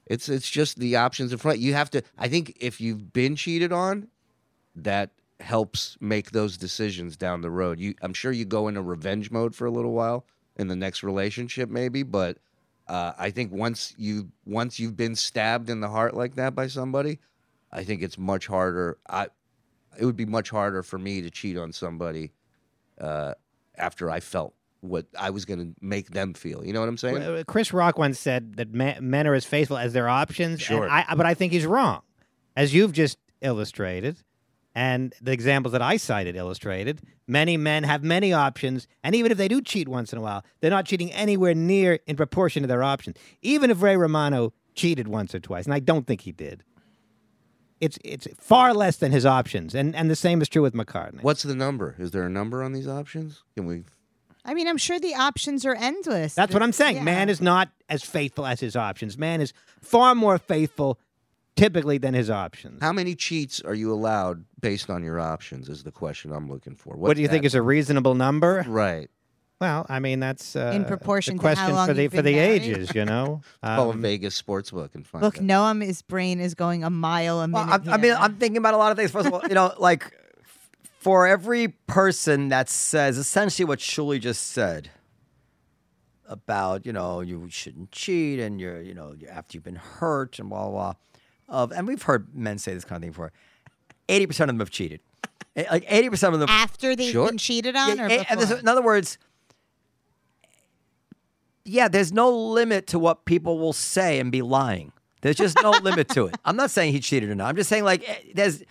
[0.07, 1.59] it's it's just the options in front.
[1.59, 2.03] You have to.
[2.19, 4.09] I think if you've been cheated on,
[4.77, 7.79] that helps make those decisions down the road.
[7.81, 10.27] You, I'm sure you go into revenge mode for a little while
[10.57, 12.03] in the next relationship, maybe.
[12.03, 12.39] But
[12.87, 16.67] uh, I think once you once you've been stabbed in the heart like that by
[16.67, 17.19] somebody,
[17.73, 18.99] I think it's much harder.
[19.09, 19.29] I
[19.99, 22.33] it would be much harder for me to cheat on somebody
[23.01, 23.35] uh,
[23.77, 26.65] after I felt what I was going to make them feel.
[26.65, 27.45] You know what I'm saying?
[27.47, 30.53] Chris Rock once said that men are as faithful as their options.
[30.53, 30.91] and Sure.
[30.91, 32.03] I, but I think he's wrong,
[32.55, 34.19] as you've just illustrated,
[34.75, 37.01] and the examples that I cited illustrated.
[37.27, 40.45] Many men have many options, and even if they do cheat once in a while,
[40.61, 43.17] they're not cheating anywhere near in proportion to their options.
[43.41, 46.65] Even if Ray Romano cheated once or twice, and I don't think he did.
[47.81, 51.23] It's it's far less than his options, and and the same is true with McCartney.
[51.23, 51.95] What's the number?
[51.99, 53.43] Is there a number on these options?
[53.57, 53.85] Can we?
[54.45, 56.35] I mean, I'm sure the options are endless.
[56.35, 56.97] That's what I'm saying.
[56.97, 57.03] Yeah.
[57.03, 59.17] Man is not as faithful as his options.
[59.17, 60.99] Man is far more faithful,
[61.57, 62.81] typically, than his options.
[62.83, 65.69] How many cheats are you allowed based on your options?
[65.69, 66.97] Is the question I'm looking for.
[66.97, 68.65] what do you think is a reasonable number?
[68.69, 69.09] right?
[69.61, 72.23] Well, I mean that's uh, In proportion the to how question long for the for
[72.23, 72.63] the married?
[72.63, 72.93] ages.
[72.95, 75.45] You know, Call a Um, Vegas sportsbook and find Look, out.
[75.45, 77.89] Noam, his brain is going a mile a Well, minute.
[77.89, 78.13] I, I mean.
[78.19, 79.13] I'm thinking about a lot of things.
[79.13, 80.13] First of all, you know, like
[80.99, 84.91] for every person that says essentially what Shuli just said
[86.27, 90.49] about, you know, you shouldn't cheat and you're, you know, after you've been hurt and
[90.51, 90.95] blah, blah, blah.
[91.49, 93.33] Of, and we've heard men say this kind of thing before.
[94.09, 95.01] 80% of them have cheated.
[95.57, 96.49] Eh, Like 80% of them.
[96.49, 97.29] after they've Sure.
[97.29, 98.57] been cheated on, Yeah, or eh, before?
[98.59, 99.19] in other words,
[101.65, 104.93] yeah, there's no limit to what people will say and be lying.
[105.23, 106.37] There's just no limit to it.
[106.45, 107.49] I'm not saying he cheated or not.
[107.49, 108.63] I'm just saying like eh, there's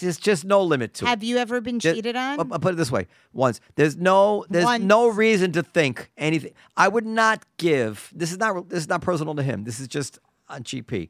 [0.00, 1.08] there's just no limit to it.
[1.08, 2.38] Have you ever been cheated on?
[2.40, 4.84] I'll, I'll put it this way: once there's no there's Once.
[4.84, 6.52] no reason to think anything.
[6.76, 8.12] I would not give.
[8.14, 9.64] This is not this is not personal to him.
[9.64, 10.18] This is just
[10.48, 11.08] on GP.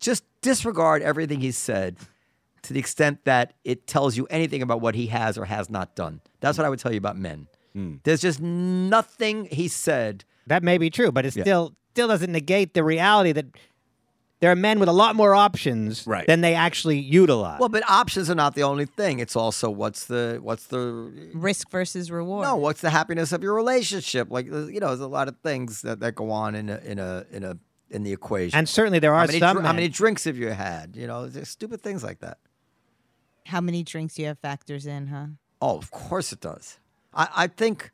[0.00, 1.96] Just disregard everything he said
[2.62, 5.94] to the extent that it tells you anything about what he has or has not
[5.96, 6.20] done.
[6.40, 7.46] That's what I would tell you about men.
[7.72, 7.96] Hmm.
[8.04, 10.24] There's just nothing he said.
[10.46, 13.46] that may be true, but it still still doesn't negate the reality that
[14.40, 16.26] there are men with a lot more options Right.
[16.26, 17.58] than they actually utilize.
[17.58, 19.18] Well, but options are not the only thing.
[19.18, 22.44] It's also what's the what's the Risk versus reward.
[22.44, 24.28] No, what's the happiness of your relationship?
[24.30, 26.98] Like you know, there's a lot of things that, that go on in a in
[26.98, 27.56] a in a
[27.90, 28.58] in the equation.
[28.58, 30.96] and certainly there are how many, some dr- how many drinks have you had?
[30.96, 32.38] You know, there's stupid things like that.
[33.46, 35.26] How many drinks you have factors in, huh?
[35.62, 36.78] Oh, of course it does.
[37.14, 37.90] I, I think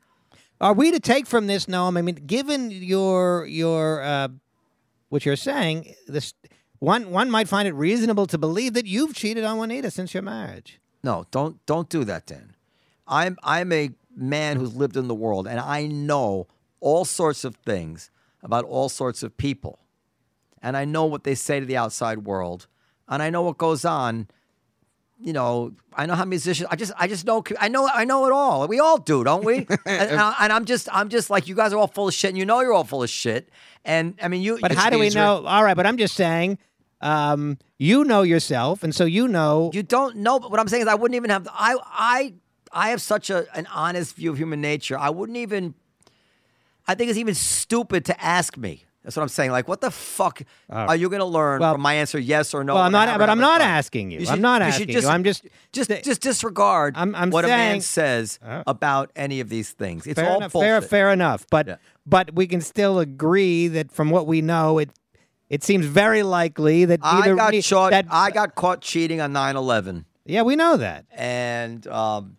[0.59, 1.97] Are we to take from this, Noam?
[1.97, 4.27] I mean, given your your uh,
[5.09, 6.33] what you're saying, this
[6.79, 10.23] one one might find it reasonable to believe that you've cheated on Juanita since your
[10.23, 10.79] marriage.
[11.03, 12.55] no, don't don't do that, Dan.
[13.07, 16.47] I'm I'm a man who's lived in the world, and I know
[16.79, 18.09] all sorts of things
[18.41, 19.79] about all sorts of people,
[20.63, 22.65] and I know what they say to the outside world,
[23.07, 24.27] and I know what goes on.
[25.19, 26.67] You know, I know how musicians.
[26.71, 27.43] I just, I just know.
[27.59, 28.67] I know, I know it all.
[28.67, 29.57] We all do, don't we?
[29.69, 32.13] and, and, I, and I'm just, I'm just like you guys are all full of
[32.13, 33.49] shit, and you know you're all full of shit.
[33.85, 34.57] And I mean, you.
[34.59, 35.45] But you- how do we know?
[35.45, 36.57] All right, but I'm just saying,
[37.01, 39.69] um, you know yourself, and so you know.
[39.73, 41.47] You don't know, but what I'm saying is, I wouldn't even have.
[41.51, 42.33] I I
[42.71, 44.97] I have such a an honest view of human nature.
[44.97, 45.73] I wouldn't even.
[46.85, 48.83] I think it's even stupid to ask me.
[49.03, 49.51] That's what I'm saying.
[49.51, 52.17] Like, what the fuck are you going to learn well- from my answer?
[52.19, 52.75] Yes or no?
[52.75, 54.21] well, I'm not, but I'm not asking you.
[54.21, 55.07] should- I'm not you asking you.
[55.07, 59.39] I'm just just th- just disregard I'm- I'm what a man says Uh, about any
[59.41, 60.07] of these things.
[60.07, 60.51] It's fair all enough.
[60.53, 61.45] Fair, fair enough.
[61.51, 61.75] But Yeah.
[62.05, 64.89] but we can still agree that from what we know, it
[65.49, 67.91] it seems very likely that I either got caught.
[67.91, 71.05] that I got caught cheating on 9/11, yeah, we know that.
[71.13, 72.37] and um,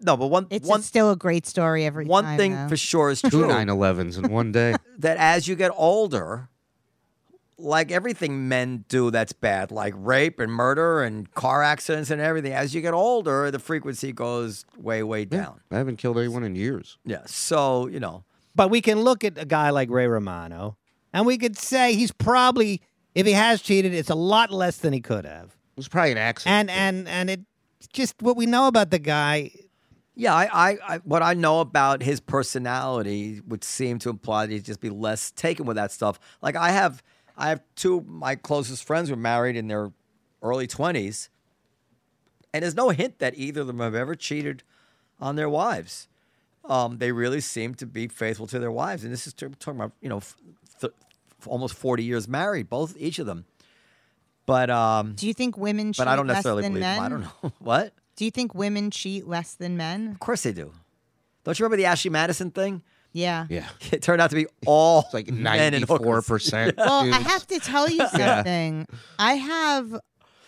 [0.00, 2.38] no, but one It's one still a great story every one time.
[2.38, 2.68] thing though.
[2.68, 3.46] for sure is Two true.
[3.48, 4.74] 9/11s in one day.
[4.98, 6.48] that as you get older,
[7.58, 12.52] like everything men do that's bad, like rape and murder and car accidents and everything,
[12.52, 15.60] as you get older, the frequency goes way, way down.
[15.70, 16.98] I haven't killed anyone in years.
[17.04, 17.22] Yeah.
[17.26, 18.24] So, you know,
[18.54, 20.76] But we can look at a guy like Ray Romano,
[21.14, 22.82] and we could say he's probably,
[23.14, 25.46] if he has cheated, it's a lot less than he could have.
[25.76, 26.70] It was probably an accident.
[26.70, 27.40] And and and it
[27.92, 29.50] just what we know about the guy.
[30.18, 34.52] Yeah, I, I, I what I know about his personality would seem to imply that
[34.52, 36.18] he'd just be less taken with that stuff.
[36.40, 37.02] Like I have
[37.36, 39.92] I have two of my closest friends were married in their
[40.42, 41.28] early twenties,
[42.54, 44.62] and there's no hint that either of them have ever cheated
[45.20, 46.08] on their wives.
[46.64, 49.92] Um, they really seem to be faithful to their wives, and this is talking about
[50.00, 50.22] you know
[50.80, 50.94] th-
[51.44, 53.44] almost forty years married, both each of them.
[54.46, 56.96] But um, Do you think women cheat but I don't necessarily believe men?
[56.96, 57.04] them.
[57.04, 57.92] I don't know what.
[58.16, 60.08] Do you think women cheat less than men?
[60.12, 60.72] Of course they do.
[61.44, 62.82] Don't you remember the Ashley Madison thing?
[63.12, 63.46] Yeah.
[63.48, 66.26] yeah, It turned out to be all it's like men and ninety-four hookers.
[66.26, 66.76] percent.
[66.78, 68.86] Well, I have to tell you something.
[69.18, 69.90] I have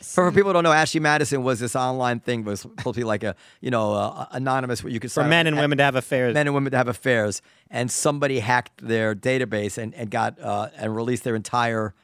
[0.01, 3.01] For, for people who don't know, Ashley Madison was this online thing was supposed to
[3.01, 5.79] be like a you know uh, anonymous where you could For men and a- women
[5.79, 6.35] to have affairs.
[6.35, 7.41] men and women to have affairs,
[7.71, 11.95] and somebody hacked their database and, and got uh, and released their entire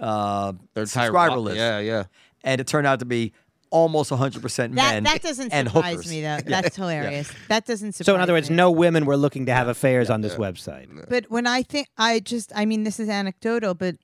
[0.00, 2.04] uh, Their entire subscriber wa- list, Yeah, yeah.
[2.44, 3.32] and it turned out to be
[3.72, 5.04] almost 100 percent That men.
[5.04, 6.10] that doesn't and surprise hookers.
[6.10, 6.38] me though.
[6.46, 7.32] That's hilarious.
[7.48, 8.56] That doesn't surprise So in other words, me.
[8.56, 10.86] no women were looking to have affairs on this website.
[11.08, 13.96] But when I think, I just, I mean, this is anecdotal, but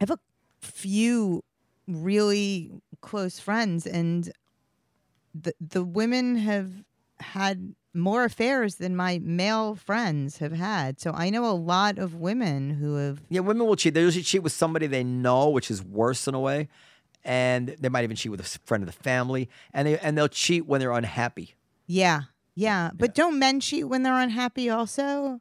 [0.00, 0.18] I have a
[0.62, 1.44] few
[1.86, 2.70] really
[3.02, 4.30] close friends, and
[5.34, 6.70] the the women have
[7.20, 11.00] had more affairs than my male friends have had.
[11.00, 13.20] So I know a lot of women who have.
[13.28, 13.94] Yeah, women will cheat.
[13.94, 16.68] They usually cheat with somebody they know, which is worse in a way,
[17.24, 20.28] and they might even cheat with a friend of the family, and they and they'll
[20.28, 21.54] cheat when they're unhappy.
[21.86, 22.22] Yeah,
[22.54, 22.90] yeah.
[22.94, 25.40] But don't men cheat when they're unhappy also?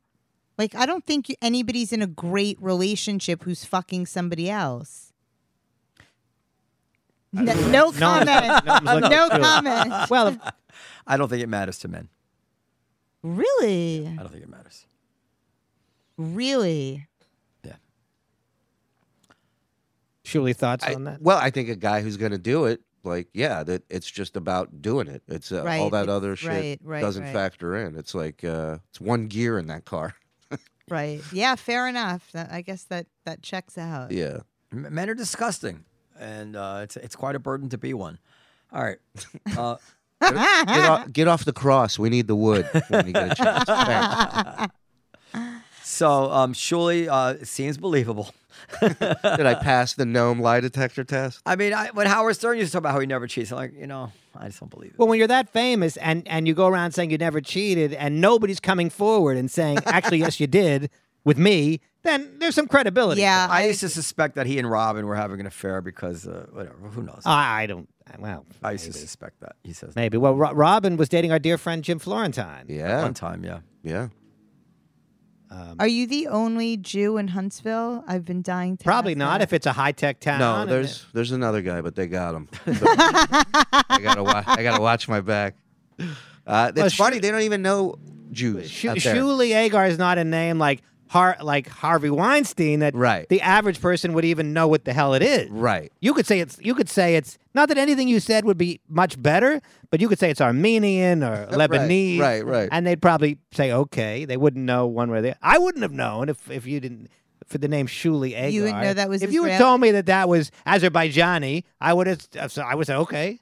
[0.57, 5.05] Like, I don't think anybody's in a great relationship who's fucking somebody else.
[7.31, 8.65] No, no comment.
[8.65, 10.09] no one's looking No comment.
[10.09, 10.35] Well,
[11.05, 12.09] I don't think it matters to men.
[13.21, 14.07] Really?
[14.07, 14.87] I don't think it matters.
[16.17, 17.07] Really?
[17.63, 17.73] Yeah.
[20.29, 21.21] Shuli, thoughts I- on that?
[21.21, 24.35] well, I think a guy who's going to do it, like, yeah, that it's just
[24.35, 25.23] about doing it.
[25.27, 27.33] It's uh, all Right, that other shit right, right, doesn't right.
[27.33, 27.95] factor in.
[27.95, 30.15] It's like uh, it's one gear in that car.
[30.89, 31.21] Right.
[31.31, 32.31] Yeah, fair enough.
[32.31, 34.09] That, I guess that, that checks out.
[34.11, 34.39] Yeah.
[34.73, 35.85] M- Men are disgusting,
[36.19, 38.17] and uh, it's it's quite a burden to be one.
[38.73, 38.97] All right.
[39.57, 39.75] Uh,
[40.21, 40.35] Get,
[40.89, 41.97] off, get off the cross.
[41.99, 44.71] We need the wood when you get a chance.
[45.89, 45.97] Thanks.
[45.97, 48.33] so um, Shuli uh, it seems believable.
[48.81, 51.41] Did I pass the Noam lie detector test?
[51.45, 53.57] I mean, I, when Howard Stern used to talk about how he never cheats, I'm
[53.57, 54.99] like, you know, I just don't believe it.
[54.99, 58.21] Well, when you're that famous and, and you go around saying you never cheated and
[58.21, 60.89] nobody's coming forward and saying, actually, yes, you did
[61.23, 63.21] with me, then there's some credibility.
[63.21, 63.47] Yeah.
[63.49, 66.75] I used to suspect that he and Robin were having an affair because uh, whatever.
[66.89, 67.21] Who knows?
[67.25, 69.55] I, I don't, well, I used to suspect that.
[69.63, 70.17] He says Maybe.
[70.17, 72.65] Well, Ro- Robin was dating our dear friend Jim Florentine.
[72.67, 73.03] Yeah.
[73.03, 73.59] one time, yeah.
[73.83, 74.09] Yeah.
[75.51, 78.03] Are you the only Jew in Huntsville?
[78.07, 79.43] I've been dying to Probably ask not that.
[79.45, 80.39] if it's a high tech town.
[80.39, 82.47] No, and there's there's another guy, but they got him.
[82.75, 85.55] So, I gotta wa- I gotta watch my back.
[86.45, 87.95] Uh, it's Well, funny Shu- they don't even know
[88.31, 88.69] Jews.
[88.69, 89.15] Shu- out there.
[89.15, 93.27] Shuli Egar is not a name like Har- like Harvey Weinstein that Right.
[93.29, 95.49] the average person would even know what the hell it is.
[95.49, 95.91] Right.
[96.01, 98.79] You could say it's you could say it's not that anything you said would be
[98.87, 102.19] much better, but you could say it's Armenian or Lebanese.
[102.19, 102.69] right, right.
[102.71, 104.25] And they'd probably say okay.
[104.25, 105.39] They wouldn't know one way or the other.
[105.41, 107.07] I wouldn't have known if, if you didn't
[107.47, 108.51] for the name Shuli Egar.
[108.51, 111.93] You wouldn't know that was If you had told me that that was Azerbaijani, I
[111.93, 112.27] would have
[112.59, 113.39] I would say okay.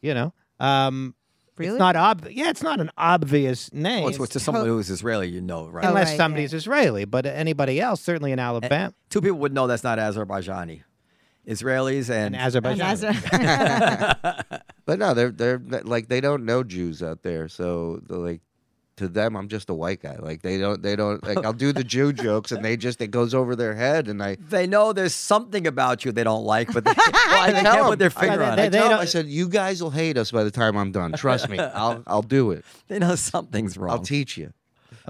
[0.00, 0.32] You know.
[0.58, 1.14] Um
[1.56, 1.72] Really?
[1.72, 4.00] It's not ob- yeah, it's not an obvious name.
[4.04, 5.84] Well, it's, it's to someone who is Israeli, you know, right?
[5.84, 9.66] Oh, unless right, somebody's Israeli, but anybody else, certainly in Alabama, Two people would know
[9.66, 10.82] that's not Azerbaijani.
[11.46, 13.16] Israelis and, and Azerbaijan.
[14.84, 17.48] But no, they're they're like they don't know Jews out there.
[17.48, 18.40] So they're like
[19.02, 20.16] to them, I'm just a white guy.
[20.18, 23.10] Like they don't they don't like I'll do the Jew jokes and they just it
[23.10, 24.36] goes over their head and I.
[24.48, 27.84] they know there's something about you they don't like, but they, they tell can't 'em.
[27.84, 28.66] put their I- finger they- on they- it.
[28.66, 30.90] I, tell 'em, don't- I said, you guys will hate us by the time I'm
[30.92, 31.12] done.
[31.12, 32.64] Trust me, I'll I'll do it.
[32.88, 33.90] They know something's wrong.
[33.90, 34.52] I'll teach you.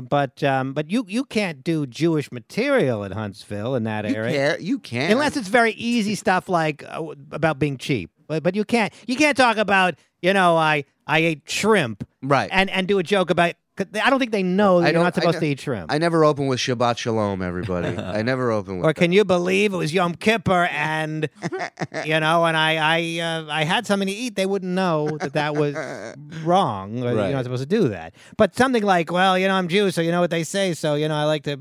[0.00, 4.32] But um, but you you can't do Jewish material in Huntsville in that You area
[4.50, 4.62] can't.
[4.62, 5.12] You can't.
[5.12, 8.10] unless it's very easy stuff like uh, about being cheap.
[8.26, 12.48] But but you can't you can't talk about you know I I ate shrimp Right.
[12.52, 13.54] and and do a joke about.
[13.76, 15.90] 'Cause I don't think they know that I you're don't- supposed I to eat shrimp.
[15.92, 17.88] I never open with Shabbat Shalom, everybody.
[17.98, 18.86] I never open with.
[18.86, 21.28] Or can you believe it was Yom Kippur and
[22.04, 24.36] you know, and I I uh, I had something to eat?
[24.36, 25.74] They wouldn't know that that was
[26.44, 27.02] wrong.
[27.02, 28.14] Or You're not supposed to do that.
[28.36, 30.74] But something like, well, you know, I'm Jewish, so you know what they say.
[30.74, 31.58] So you know, I like to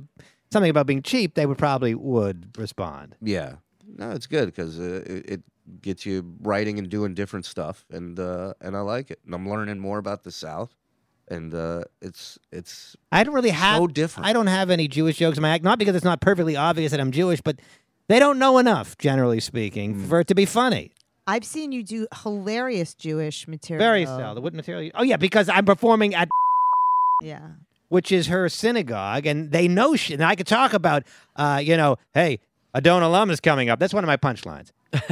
[0.51, 1.35] something about being cheap.
[1.35, 3.15] They would probably would respond.
[3.21, 3.55] Yeah.
[3.97, 5.41] No, it's good because uh, it, it
[5.81, 9.19] gets you writing and doing different stuff, and uh, and I like it.
[9.25, 10.73] And I'm learning more about the South,
[11.31, 14.27] and uh, it's it's I don't really have So different.
[14.27, 16.91] I don't have any Jewish jokes in my act, not because it's not perfectly obvious
[16.91, 17.59] that I'm Jewish, but
[18.07, 20.07] they don't know enough, generally speaking, Mm.
[20.09, 20.91] for it to be funny.
[21.27, 23.83] I've seen you do hilarious Jewish material.
[23.83, 24.43] Very seldom.
[24.43, 24.91] What material?
[24.95, 26.27] Oh yeah, because I'm performing at
[27.23, 27.39] Yeah.
[27.89, 30.15] which is her synagogue, and they know shit.
[30.19, 31.03] And I could talk about,
[31.35, 32.39] uh, you know, hey,
[32.73, 33.79] Adon Olam is coming up.
[33.79, 34.71] That's one of my punchlines.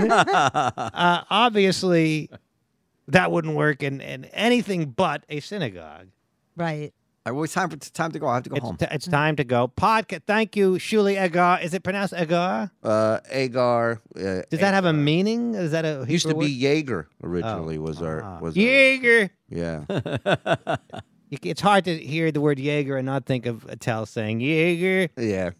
[0.00, 2.30] uh, obviously,
[3.12, 6.08] that wouldn't work in, in anything but a synagogue.
[6.56, 6.92] Right.
[7.26, 8.26] All right, well, it's time for it's time to go.
[8.28, 8.76] I have to go It's, home.
[8.78, 9.68] t- it's time to go.
[9.68, 10.22] Podcast.
[10.26, 11.62] Thank you, Shuli Egar.
[11.62, 12.70] Is it pronounced Agar?
[12.82, 14.00] uh, Agar.
[14.16, 15.54] Uh, Does that have a meaning?
[15.54, 17.82] Is that a used to Hebrew be Jaeger originally Oh.
[17.82, 18.38] was our Ah.
[18.40, 18.62] was word?
[18.62, 19.30] our- Jaeger.
[19.50, 19.84] yeah
[21.30, 25.08] It's hard to hear the word Jaeger and not think of Attell saying Jaeger.
[25.16, 25.50] yeah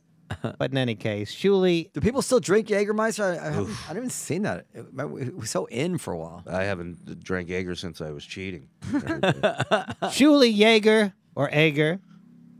[0.58, 3.38] But in any case, Shuli Do people still drink Jägermeister?
[3.38, 4.66] I, I, haven't, I haven't even seen that.
[4.72, 6.42] It, it was so in for a while.
[6.50, 8.68] I haven't drank Jaeger since I was cheating.
[8.82, 12.00] Shuli Jaeger or Ager,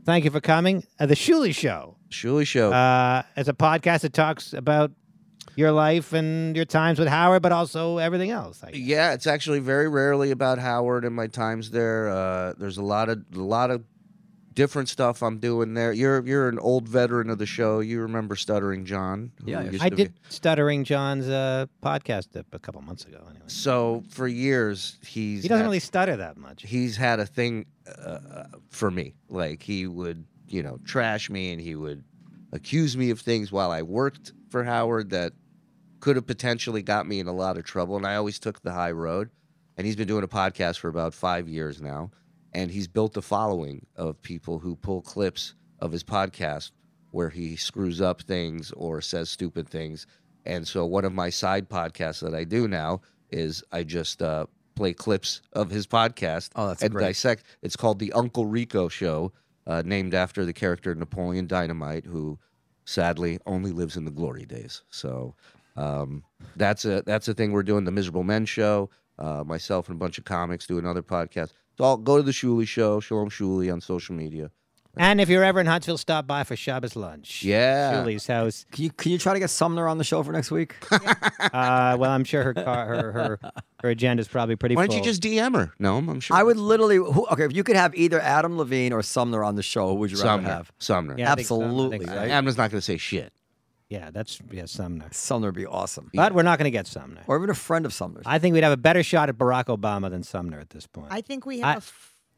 [0.05, 0.85] thank you for coming.
[0.99, 2.71] Uh, the Shuli Show Shuli Show.
[2.71, 4.91] Uh, it's a podcast that talks about
[5.55, 8.63] your life and your times with Howard, but also everything else.
[8.73, 12.09] Yeah, it's actually very rarely about Howard and my times there.
[12.09, 13.83] Uh, there's a lot of a lot of
[14.53, 15.91] different stuff I'm doing there.
[15.93, 17.79] You're you're an old veteran of the show.
[17.79, 19.31] You remember Stuttering John?
[19.45, 23.19] Yeah, I to be- did Stuttering John's uh, podcast a, a couple months ago.
[23.29, 26.63] Anyway, So for years he's he doesn't had- really stutter that much.
[26.63, 29.13] he's had a thing uh, for me.
[29.29, 32.03] Like he would, you know, trash me and he would
[32.51, 35.33] accuse me of things while I worked for Howard that
[36.01, 37.95] could have potentially got me in a lot of trouble.
[37.95, 39.29] And I always took the high road.
[39.77, 42.11] And he's been doing a podcast for about five years now.
[42.53, 46.71] And he's built a following of people who pull clips of his podcast
[47.11, 50.05] where he screws up things or says stupid things.
[50.45, 54.45] And so one of my side podcasts that I do now is I just uh,
[54.75, 57.05] play clips of his podcast Oh, that's and great.
[57.05, 57.43] dissect.
[57.61, 59.31] It's called the Uncle Rico Show,
[59.67, 62.37] uh, named after the character Napoleon Dynamite, who
[62.85, 64.81] sadly only lives in the glory days.
[64.89, 65.35] So
[65.77, 66.23] um,
[66.55, 67.85] that's a that's a thing we're doing.
[67.85, 68.89] The Miserable Men Show.
[69.19, 71.51] Uh, myself and a bunch of comics do another podcast.
[71.81, 74.51] So I'll go to the Shuli Show, Shalom Shuli on social media.
[74.97, 77.41] And if you're ever in Huntsville, stop by for Shabbos lunch.
[77.41, 77.93] Yeah.
[77.93, 78.67] Shuli's house.
[78.71, 80.75] Can you can you try to get Sumner on the show for next week?
[81.53, 83.39] Uh, well, I'm sure her car, her her
[83.81, 84.95] her agenda's probably pretty Why full.
[84.95, 85.73] don't you just DM her?
[85.79, 86.37] No, I'm sure.
[86.37, 86.97] I would literally.
[86.97, 89.95] Who, okay, if you could have either Adam Levine or Sumner on the show, who
[89.95, 90.49] would you rather Sumner.
[90.49, 90.71] have?
[90.77, 91.15] Sumner.
[91.17, 91.55] Yeah, I think so.
[91.55, 92.15] I think Absolutely, so.
[92.15, 92.29] right?
[92.29, 93.33] Adam's not going to say shit.
[93.91, 95.07] Yeah, that's yeah Sumner.
[95.11, 97.21] Sumner would be awesome, But we're not going to get Sumner.
[97.27, 98.23] or even a friend of Sumner's.
[98.25, 101.07] I think we'd have a better shot at Barack Obama than Sumner at this point.
[101.11, 101.81] I think we have a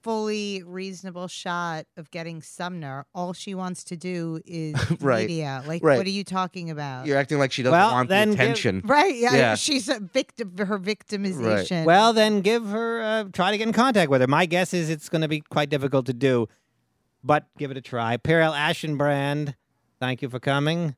[0.01, 3.05] fully reasonable shot of getting Sumner.
[3.13, 5.29] All she wants to do is Right.
[5.29, 5.63] media.
[5.67, 5.97] Like, Right.
[5.97, 7.05] what are you talking about?
[7.05, 8.81] You're acting like she doesn't Well, want then the give- attention.
[8.85, 9.15] right?
[9.15, 9.55] Yeah, Yeah.
[9.55, 10.57] she's a victim.
[10.57, 11.85] Her victimization.
[11.85, 14.27] well, then give her uh, try to get in contact with her.
[14.27, 16.47] My guess is it's going to be quite difficult to do,
[17.23, 18.17] but give it a try.
[18.17, 19.53] Periel Aschenbrand,
[19.99, 20.95] thank you for coming.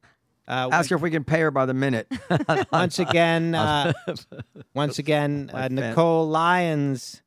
[0.47, 2.07] Uh, Ask her if we can pay her by the minute.
[2.71, 3.93] once again, uh,
[4.73, 5.67] once again, uh.
[5.69, 7.21] Nicole Lyons.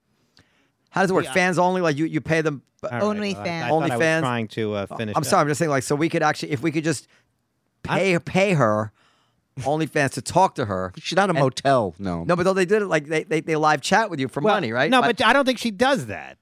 [0.90, 1.24] How does it work?
[1.24, 1.32] Yeah.
[1.32, 1.80] Fans only?
[1.80, 2.62] Like you, you pay them.
[2.82, 3.64] All right, Only well, I- fans.
[3.64, 4.20] I, thought I was OnlyFans?
[4.20, 5.16] trying to uh, finish.
[5.16, 5.26] I'm up.
[5.26, 5.70] sorry, I'm just saying.
[5.70, 7.08] Like, so we could actually, if we could just
[7.82, 8.92] pay pay her,
[9.58, 10.92] OnlyFans to talk to her.
[10.98, 11.96] She's not a motel.
[11.98, 12.22] No.
[12.22, 14.40] No, but though they did it like they, they they live chat with you for
[14.40, 14.90] Well, money, right?
[14.90, 16.38] No, Like- but I don't think she does that.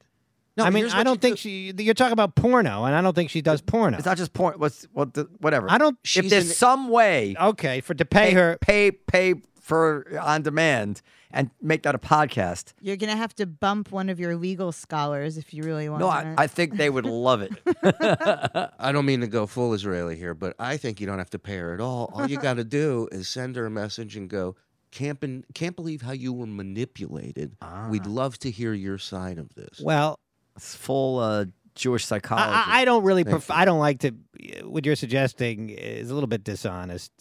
[0.57, 1.41] No, I mean, I don't you think do.
[1.41, 1.75] she.
[1.77, 3.99] You're talking about porno, and I don't think she does porno.
[3.99, 4.59] it's not just porn.
[4.59, 5.13] What's what?
[5.13, 5.71] The, whatever.
[5.71, 5.99] I don't.
[6.03, 8.57] If there's an- some way, Okay, for to pay her.
[8.61, 12.73] pay pay for on demand and make that a podcast.
[12.81, 16.01] You're gonna have to bump one of your legal scholars if you really want.
[16.01, 17.53] No, I, I think they would love it.
[18.79, 21.39] I don't mean to go full Israeli here, but I think you don't have to
[21.39, 22.11] pay her at all.
[22.15, 24.57] All you got to do is send her a message and go,
[24.91, 27.57] can't, ben- can't believe how you were manipulated.
[27.91, 28.11] We'd ah.
[28.11, 29.81] love to hear your side of this.
[29.83, 30.19] Well,
[30.57, 31.45] It's full uh,
[31.75, 32.51] Jewish psychology.
[32.53, 33.23] I- I don't really.
[33.25, 34.13] Thank Pref- I don't like to.
[34.65, 37.13] What you're suggesting is a little bit dishonest.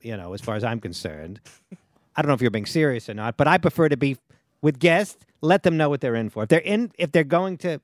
[0.00, 1.40] You know, as far as I'm concerned.
[2.16, 4.16] I don't know if you're being serious or not, but I prefer to be
[4.62, 5.16] with guests.
[5.40, 6.42] Let them know what they're in for.
[6.44, 7.80] If they're in, if they're going to,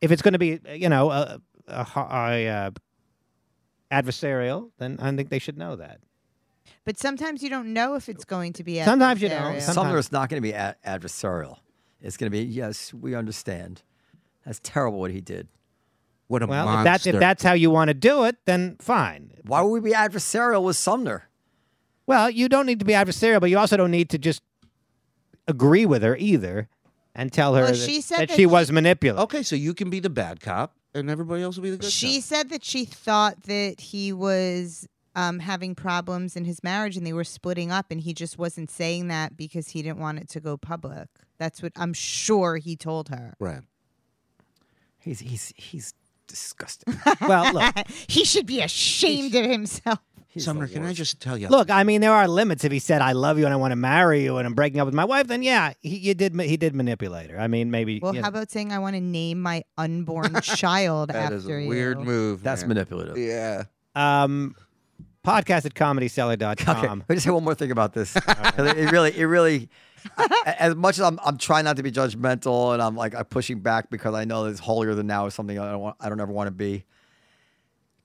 [0.00, 2.70] if it's going to be, you know, a, a, a, uh
[3.92, 6.00] adversarial, then I think they should know that.
[6.84, 8.82] But sometimes you don't know if it's going to be.
[8.82, 9.38] Sometimes you don't.
[9.60, 9.64] Sometimes.
[9.64, 11.58] Some- Sumner is not going to be a- adversarial.
[12.00, 13.82] It's going to be yes, we understand.
[14.44, 15.48] That's terrible what he did.
[16.28, 19.32] What a Well, if that's if that's how you want to do it, then fine.
[19.44, 21.28] Why would we be adversarial with Sumner?
[22.06, 24.42] Well, you don't need to be adversarial, but you also don't need to just
[25.48, 26.68] agree with her either
[27.14, 29.22] and tell her Well, that, she said that that she she- was manipulative.
[29.24, 31.90] okay, so you can be the bad cop and everybody else will be the good
[31.90, 32.12] She cop.
[32.14, 34.86] She said that she thought that he was
[35.16, 38.70] um, having problems in his marriage and they were splitting up, and he just wasn't
[38.70, 41.08] saying that because he didn't want it to go public.
[41.38, 43.34] That's what I'm sure he told her.
[43.40, 43.62] Right.
[45.00, 45.94] He's he's he's
[46.26, 46.94] disgusting.
[47.20, 47.74] Well, look,
[48.08, 49.98] he should be ashamed of himself.
[50.28, 51.48] He's Sumner, can I just tell you?
[51.48, 51.70] look.
[51.70, 52.62] I mean, there are limits.
[52.64, 54.78] If he said, "I love you and I want to marry you and I'm breaking
[54.78, 56.34] up with my wife," then yeah, he you did.
[56.36, 57.40] ma- He did manipulate her.
[57.40, 57.98] I mean, maybe.
[58.00, 58.38] Well, you how know.
[58.38, 61.68] about saying I want to name my unborn child that after is a you?
[61.68, 62.44] weird move.
[62.44, 62.68] That's man.
[62.68, 63.18] manipulative.
[63.18, 63.64] Yeah.
[63.96, 64.54] um,
[65.26, 66.76] podcast at comedycellar.com.
[66.78, 68.14] Okay, let me just say one more thing about this.
[68.16, 68.24] it,
[68.58, 69.68] it really, it really, a-
[70.44, 73.60] as much as I'm, I'm trying not to be judgmental and I'm like, I'm pushing
[73.60, 76.20] back because I know it's holier than now is something I don't want, I don't
[76.20, 76.84] ever want to be.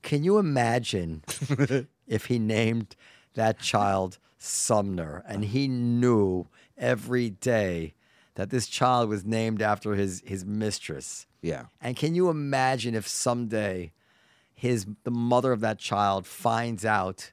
[0.01, 1.23] Can you imagine
[2.07, 2.95] if he named
[3.33, 7.95] that child Sumner and he knew every day
[8.35, 11.25] that this child was named after his, his mistress?
[11.41, 11.65] Yeah.
[11.81, 13.91] And can you imagine if someday
[14.53, 17.31] his the mother of that child finds out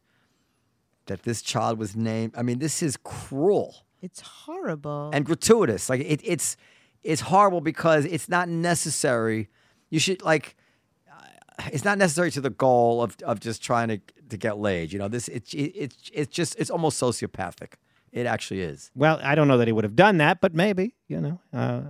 [1.06, 2.34] that this child was named?
[2.36, 5.11] I mean, this is cruel It's horrible.
[5.14, 5.88] and gratuitous.
[5.88, 6.57] Like it, it's
[7.03, 9.48] it's horrible because it's not necessary.
[9.90, 10.57] You should like
[11.66, 13.98] it's not necessary to the goal of of just trying to
[14.30, 14.92] to get laid.
[14.92, 17.74] You know, this it's it, it's it's just it's almost sociopathic.
[18.11, 18.90] It actually is.
[18.94, 21.40] Well, I don't know that he would have done that, but maybe, you know.
[21.53, 21.80] Uh,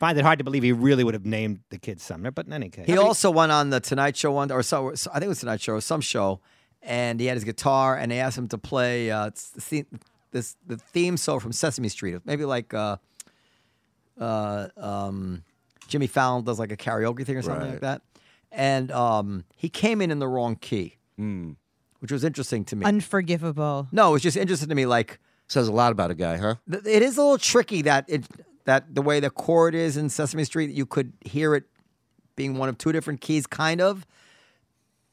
[0.00, 2.52] find it hard to believe he really would have named the kid Sumner, but in
[2.52, 2.86] any case.
[2.86, 5.40] He also went on the Tonight Show one, or so, so- I think it was
[5.40, 6.40] Tonight Show, or some show,
[6.82, 9.86] and he had his guitar, and they asked him to play uh, it's the theme,
[10.32, 12.96] this the theme song from Sesame Street, maybe like uh,
[14.20, 15.42] uh, um,
[15.88, 18.02] Jimmy Fallon does like a karaoke thing or something like that,
[18.52, 22.86] and um, he came in in the wrong key, which was interesting to me.
[22.86, 23.88] Unforgivable.
[23.92, 25.18] no, it was just interesting to me, like.
[25.48, 26.54] Says a lot about a guy, huh?
[26.70, 28.24] Th- It is a little tricky that it
[28.66, 31.64] that the way the chord is in Sesame Street, you could hear it
[32.36, 34.06] being one of two different keys, kind of.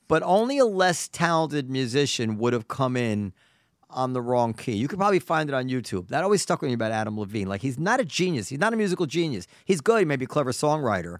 [0.07, 3.34] But only a less talented musician would have come in
[3.89, 4.73] on the wrong key.
[4.73, 6.09] You could probably find it on YouTube.
[6.09, 7.47] That always stuck with me about Adam Levine.
[7.47, 8.49] Like he's not a genius.
[8.49, 9.47] He's not a musical genius.
[9.65, 9.99] He's good.
[9.99, 11.19] He may be a clever songwriter,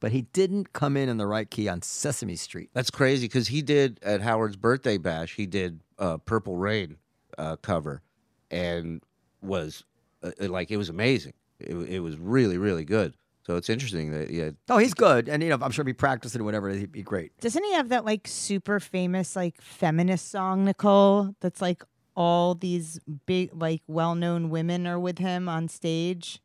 [0.00, 2.70] but he didn't come in in the right key on Sesame Street.
[2.72, 5.34] That's crazy because he did at Howard's birthday bash.
[5.34, 6.96] He did uh, "Purple Rain"
[7.38, 8.02] uh, cover,
[8.50, 9.02] and
[9.42, 9.84] was
[10.22, 11.34] uh, like it was amazing.
[11.60, 13.14] It, it was really really good.
[13.46, 15.92] So it's interesting that yeah, Oh, he's good, and you know I'm sure if he
[15.92, 17.38] practiced it or whatever, he'd be great.
[17.40, 21.34] Doesn't he have that like super famous like feminist song, Nicole?
[21.40, 21.84] That's like
[22.16, 26.40] all these big like well-known women are with him on stage.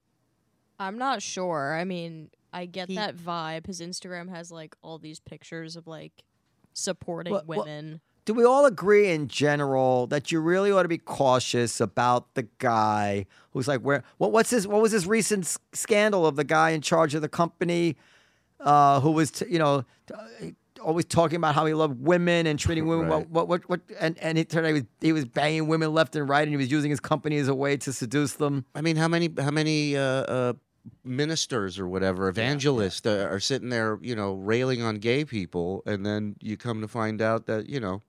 [0.80, 1.76] I'm not sure.
[1.76, 3.68] I mean, I get He- that vibe.
[3.68, 6.24] His Instagram has like all these pictures of like
[6.74, 8.02] supporting Well- well- women.
[8.26, 12.44] do we all agree in general that you really ought to be cautious about the
[12.60, 16.44] guy who's like where what what's his what was his recent s- scandal of the
[16.44, 17.98] guy in charge of the company
[18.60, 20.52] uh, who was t- you know t- uh,
[20.84, 23.30] always talking about how he loved women and treating women Right.
[23.30, 25.94] what, what what what and and he turned out he was he was banging women
[25.94, 28.66] left and right and he was using his company as a way to seduce them.
[28.76, 30.54] I mean, how many how many uh, uh,
[31.04, 36.06] ministers or whatever evangelists uh, are sitting there, you know, railing on gay people, and
[36.06, 38.02] then you come to find out that you know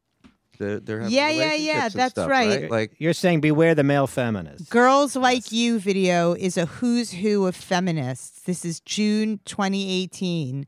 [0.59, 2.71] they're, they're having Yeah, yeah, yeah, relationships that's stuff, right.
[2.71, 4.71] Like You're saying beware the male feminist.
[4.71, 8.43] Girls Like You video is a who's who of feminists.
[8.43, 10.67] This is June 2018.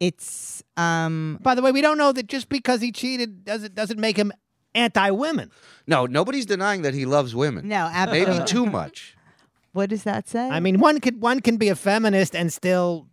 [0.00, 3.98] It's um By the way, we don't know that just because he cheated doesn't doesn't
[3.98, 4.32] make him
[4.74, 5.50] anti-women.
[5.86, 7.66] no, nobody's denying that he loves women.
[7.68, 8.34] no, absolutely.
[8.34, 9.16] maybe too much.
[9.72, 10.48] What does that say?
[10.48, 13.06] I mean, one could one can be a feminist and still.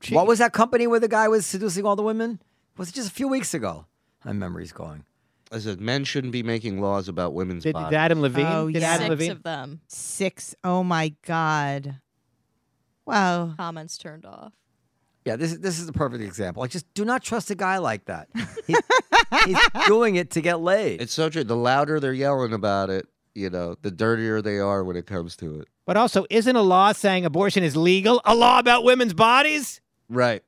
[0.00, 0.14] cheat.
[0.16, 2.40] What was that company where the guy was seducing all the women?
[2.76, 3.86] Was it just a few weeks ago?
[4.24, 5.04] My memory's going.
[5.50, 7.90] I said men shouldn't be making laws about women's Did, bodies.
[7.90, 8.46] did Adam Levine?
[8.46, 8.90] Oh, did yeah.
[8.92, 9.30] Adam Six Levine?
[9.32, 9.80] of them.
[9.88, 10.54] six.
[10.62, 12.00] Oh my god.
[13.06, 13.54] Wow.
[13.56, 14.52] Comments turned off.
[15.24, 16.62] Yeah, this is this is the perfect example.
[16.62, 18.28] Like, just do not trust a guy like that.
[18.66, 18.74] He,
[19.44, 21.02] he's doing it to get laid.
[21.02, 21.44] It's so true.
[21.44, 25.36] The louder they're yelling about it, you know, the dirtier they are when it comes
[25.36, 25.68] to it.
[25.84, 29.80] But also, isn't a law saying abortion is legal a law about women's bodies?
[30.08, 30.42] Right.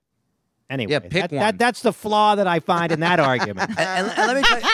[0.71, 1.41] Anyway, Yeah, pick that, one.
[1.41, 3.71] That, that's the flaw that I find in that argument.
[3.71, 4.65] and, and- and let me tell you,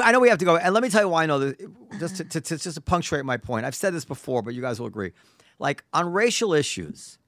[0.02, 1.54] I know we have to go, and let me tell you why I know this.
[2.00, 4.60] Just to, to, to just to punctuate my point, I've said this before, but you
[4.60, 5.12] guys will agree.
[5.60, 7.18] Like on racial issues,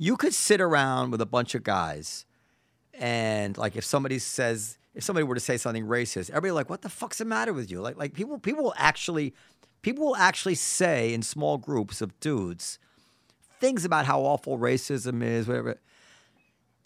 [0.00, 2.24] you could sit around with a bunch of guys,
[2.94, 6.80] and like if somebody says, if somebody were to say something racist, everybody like, what
[6.80, 7.82] the fuck's the matter with you?
[7.82, 9.34] Like, like people, people will actually,
[9.82, 12.78] people will actually say in small groups of dudes
[13.60, 15.78] things about how awful racism is, whatever.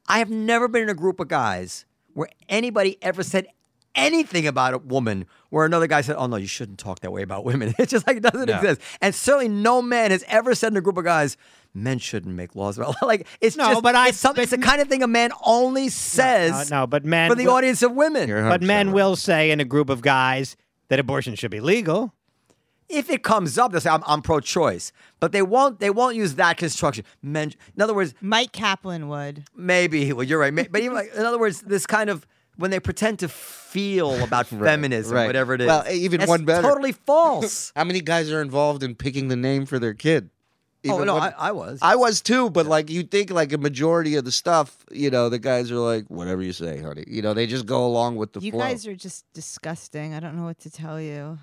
[0.09, 3.47] I have never been in a group of guys where anybody ever said
[3.95, 7.23] anything about a woman where another guy said, "Oh no, you shouldn't talk that way
[7.23, 8.57] about women." It's just like it doesn't No.
[8.57, 8.81] exist.
[9.01, 11.37] And certainly no man has ever said in a group of guys,
[11.75, 14.59] "Men shouldn't make laws about." Like it's No, just, but I- it's, something, it's the
[14.59, 17.83] kind of thing a man only says no, no, but men for the will- audience
[17.83, 18.29] of women.
[18.31, 18.95] But men right.
[18.95, 20.57] will say in a group of guys
[20.89, 22.13] that abortion should be legal.
[22.87, 25.81] If it comes up, they'll say, "I'm, I'm pro-choice," but they won't.
[25.81, 27.05] They won't use that construction.
[27.23, 29.45] Men, in other words, Mike Kaplan would.
[29.57, 30.13] Maybe.
[30.13, 30.55] Well, you're right.
[30.71, 32.27] But even like, in other words, this kind of
[32.57, 35.27] when they pretend to feel about feminism, right.
[35.27, 35.67] whatever it is.
[35.67, 36.63] Well, even that's one better.
[36.63, 37.73] Totally false.
[37.77, 40.31] How many guys are involved in picking the name for their kid?
[40.87, 41.79] oh no, when- I, I was.
[41.83, 45.29] I was too, but like you think like a majority of the stuff, you know,
[45.29, 47.05] the guys are like, whatever you say, honey.
[47.07, 48.61] You know, they just go along with the You flow.
[48.61, 50.15] guys are just disgusting.
[50.15, 51.39] I don't know what to tell you.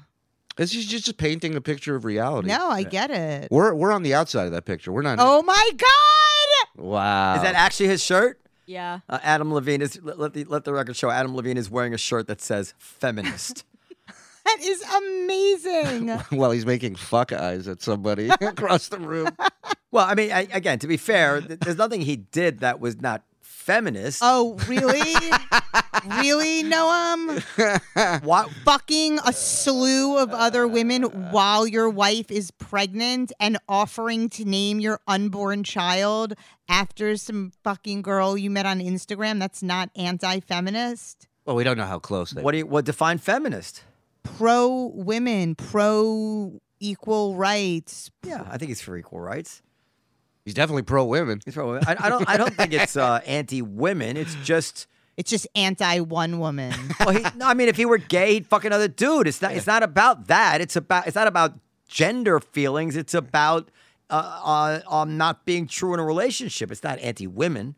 [0.57, 2.49] It's just, just painting a picture of reality.
[2.49, 3.47] No, I get it.
[3.49, 4.91] We're we're on the outside of that picture.
[4.91, 5.17] We're not.
[5.19, 6.83] Oh my god!
[6.83, 7.35] wow.
[7.35, 8.39] is that actually his shirt?
[8.71, 8.99] Yeah.
[9.09, 9.99] Uh, Adam Levine is.
[10.01, 11.09] Let, let the let the record show.
[11.09, 13.65] Adam Levine is wearing a shirt that says "feminist."
[14.43, 16.19] That is amazing.
[16.31, 19.29] well, he's making fuck eyes at somebody across the room.
[19.91, 22.99] well, I mean, I, again, to be fair, th- there's nothing he did that was
[22.99, 23.23] not
[23.61, 24.19] feminist.
[24.23, 24.99] oh, really?
[26.17, 27.41] really, Noam?
[28.23, 28.49] What?
[28.65, 34.79] Fucking a slew of other women while your wife is pregnant and offering to name
[34.79, 36.33] your unborn child
[36.67, 41.27] after some fucking girl you met on Instagram that's not anti-feminist?
[41.45, 42.41] Well, we don't know how close they.
[42.41, 43.83] What do you what define feminist?
[44.23, 48.11] Pro women, pro equal rights.
[48.23, 49.61] Yeah, I think he's for equal rights.
[50.45, 51.39] He's definitely pro women.
[51.45, 54.17] He's for, I, I don't I don't think it's uh, anti women.
[54.17, 54.87] It's just
[55.17, 56.73] It's just anti one woman.
[56.99, 59.27] well, he, no, I mean, if he were gay, he'd fuck another dude.
[59.27, 59.53] It's not.
[59.53, 60.61] It's not about that.
[60.61, 61.07] It's about.
[61.07, 62.95] It's not about gender feelings.
[62.95, 63.69] It's about
[64.09, 66.71] uh, uh, um, not being true in a relationship.
[66.71, 67.75] It's not anti-women.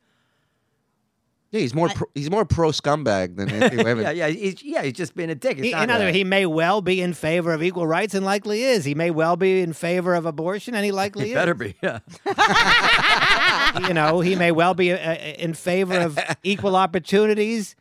[1.54, 4.04] Yeah, he's more pro, he's more pro scumbag than anti-women.
[4.04, 4.82] Yeah, yeah, he's, yeah.
[4.82, 5.60] He's just being a dick.
[5.60, 8.26] It's He, in other words, he may well be in favor of equal rights and
[8.26, 8.84] likely is.
[8.86, 11.36] He may well be in favor of abortion and he likely He is.
[11.36, 11.76] better be.
[11.84, 12.00] Yeah.
[13.88, 17.76] you know, he may well be uh, uh, in favor of equal opportunities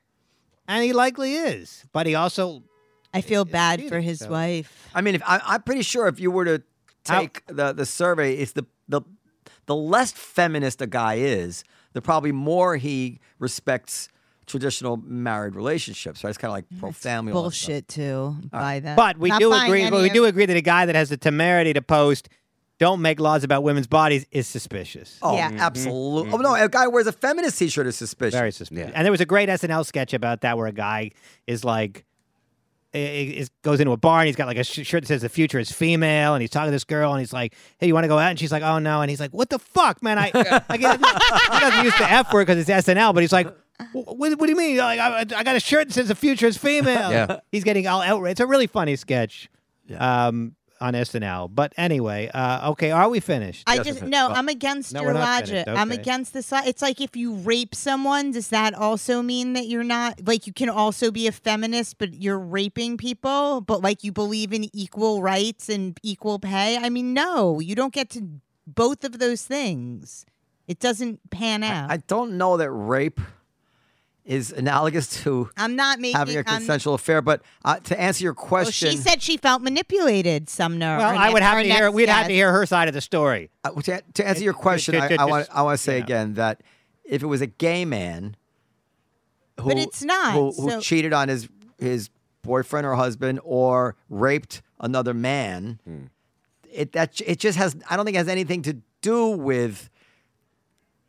[0.68, 1.84] and he likely is.
[1.92, 2.62] But he also
[3.14, 4.90] I feel bad for his so- wife.
[4.94, 6.62] I mean, if I, I'm pretty sure if you were to
[7.06, 9.00] How- take the the survey, it's the the
[9.66, 14.08] the less feminist a guy is, the probably more he respects
[14.46, 16.24] traditional married relationships.
[16.24, 16.30] Right?
[16.30, 17.32] It's kind of like pro family.
[17.32, 17.68] all stuff.
[17.68, 18.36] Bullshit too.
[18.50, 18.96] By that.
[18.96, 19.88] But we Not do agree.
[19.88, 22.28] But we do agree that a guy that has the temerity to post
[22.78, 25.18] "Don't make laws about women's bodies" is suspicious.
[25.22, 25.50] Oh, Yeah.
[25.50, 25.58] Mm-hmm.
[25.60, 26.32] absolutely.
[26.32, 26.46] Mm-hmm.
[26.46, 28.34] Oh no, a guy who wears a feminist T-shirt is suspicious.
[28.34, 28.88] Very suspicious.
[28.90, 28.92] Yeah.
[28.96, 31.10] And there was a great SNL sketch about that where a guy
[31.46, 32.04] is like.
[32.94, 35.06] I- i- Is, goes into a bar and he's got like a sh- shirt that
[35.08, 37.86] says the future is female and he's talking to this girl and he's like, "Hey,
[37.86, 39.58] you want to go out?" And she's like, "Oh no!" And he's like, "What the
[39.58, 40.18] fuck, man?
[40.18, 40.30] I,
[40.68, 43.48] I get, he doesn't use the f word because it's SNL, but he's like,
[43.92, 44.76] "What, what do you mean?
[44.76, 47.40] Like, I, I got a shirt that says the future is female." Yeah.
[47.50, 48.32] he's getting all outraged.
[48.32, 49.48] It's a really funny sketch,
[49.86, 50.26] Yeah.
[50.28, 51.48] um, on SNL.
[51.54, 53.62] But anyway, uh, okay, are we finished?
[53.66, 54.28] I just if no.
[54.28, 55.64] I'm against No, your we're not logic.
[55.64, 55.68] finished.
[55.80, 56.00] I'm Okay.
[56.00, 56.52] against this.
[56.52, 60.52] It's like if you rape someone, does that also mean that you're not like you
[60.52, 65.22] can also be a feminist, but you're raping people, but like you believe in equal
[65.22, 66.76] rights and equal pay?
[66.76, 70.26] I mean, no, you don't get to both of those things.
[70.68, 71.90] It doesn't pan out.
[71.90, 73.20] I don't know that rape
[74.24, 76.16] is analogous to I'm not making.
[76.16, 79.36] having a I'm- consensual affair, but uh, to answer your well, question, she said she
[79.36, 80.48] felt manipulated.
[80.48, 80.96] Sumner.
[80.98, 81.90] Well, I ne- would have to hear.
[81.90, 83.50] We'd have to hear her side of the story.
[83.64, 85.82] Uh, to, to answer your question, it- I, it I want just- I want to
[85.82, 86.04] say you know.
[86.04, 86.62] again that
[87.04, 88.36] if it was a gay man,
[89.60, 92.08] who, But it's not, who, who so- cheated on his his
[92.42, 95.78] boyfriend or husband or raped another man,
[96.72, 99.90] it that it just has I don't think it has anything to do with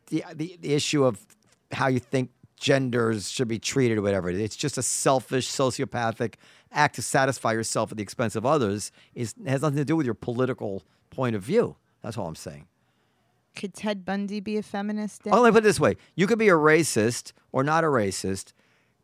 [0.07, 1.23] the the, the issue of
[1.72, 2.31] how you think
[2.64, 4.30] genders should be treated or whatever.
[4.30, 6.35] It's just a selfish, sociopathic
[6.72, 8.91] act to satisfy yourself at the expense of others.
[9.14, 11.76] Is it has nothing to do with your political point of view.
[12.02, 12.68] That's all I'm saying.
[13.56, 15.23] Could Ted Bundy be a feminist?
[15.27, 17.88] Oh, let me put it this way: you could be a racist or not a
[17.88, 18.53] racist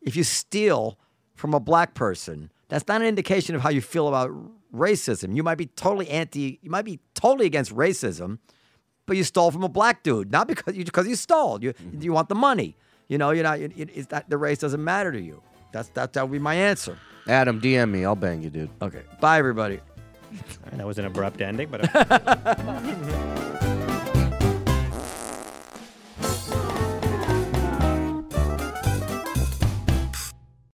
[0.02, 0.98] if you steal
[1.36, 2.52] from a black person.
[2.70, 4.32] That's not an indication of how you feel about
[4.74, 5.36] racism.
[5.36, 6.60] You might be totally anti.
[6.64, 8.40] You might be totally against racism,
[9.06, 11.62] but you stole from a black dude, not because you because you stole.
[11.62, 12.02] You mm-hmm.
[12.02, 12.78] you want the money.
[13.10, 13.60] You know, you're not.
[13.60, 15.42] It, it's that the race doesn't matter to you.
[15.74, 16.14] That's that.
[16.14, 16.98] That would be my answer.
[17.28, 18.06] Adam, DM me.
[18.06, 18.70] I'll bang you, dude.
[18.82, 19.02] Okay.
[19.20, 19.82] Bye, everybody.
[20.74, 21.90] That was an abrupt ending, but.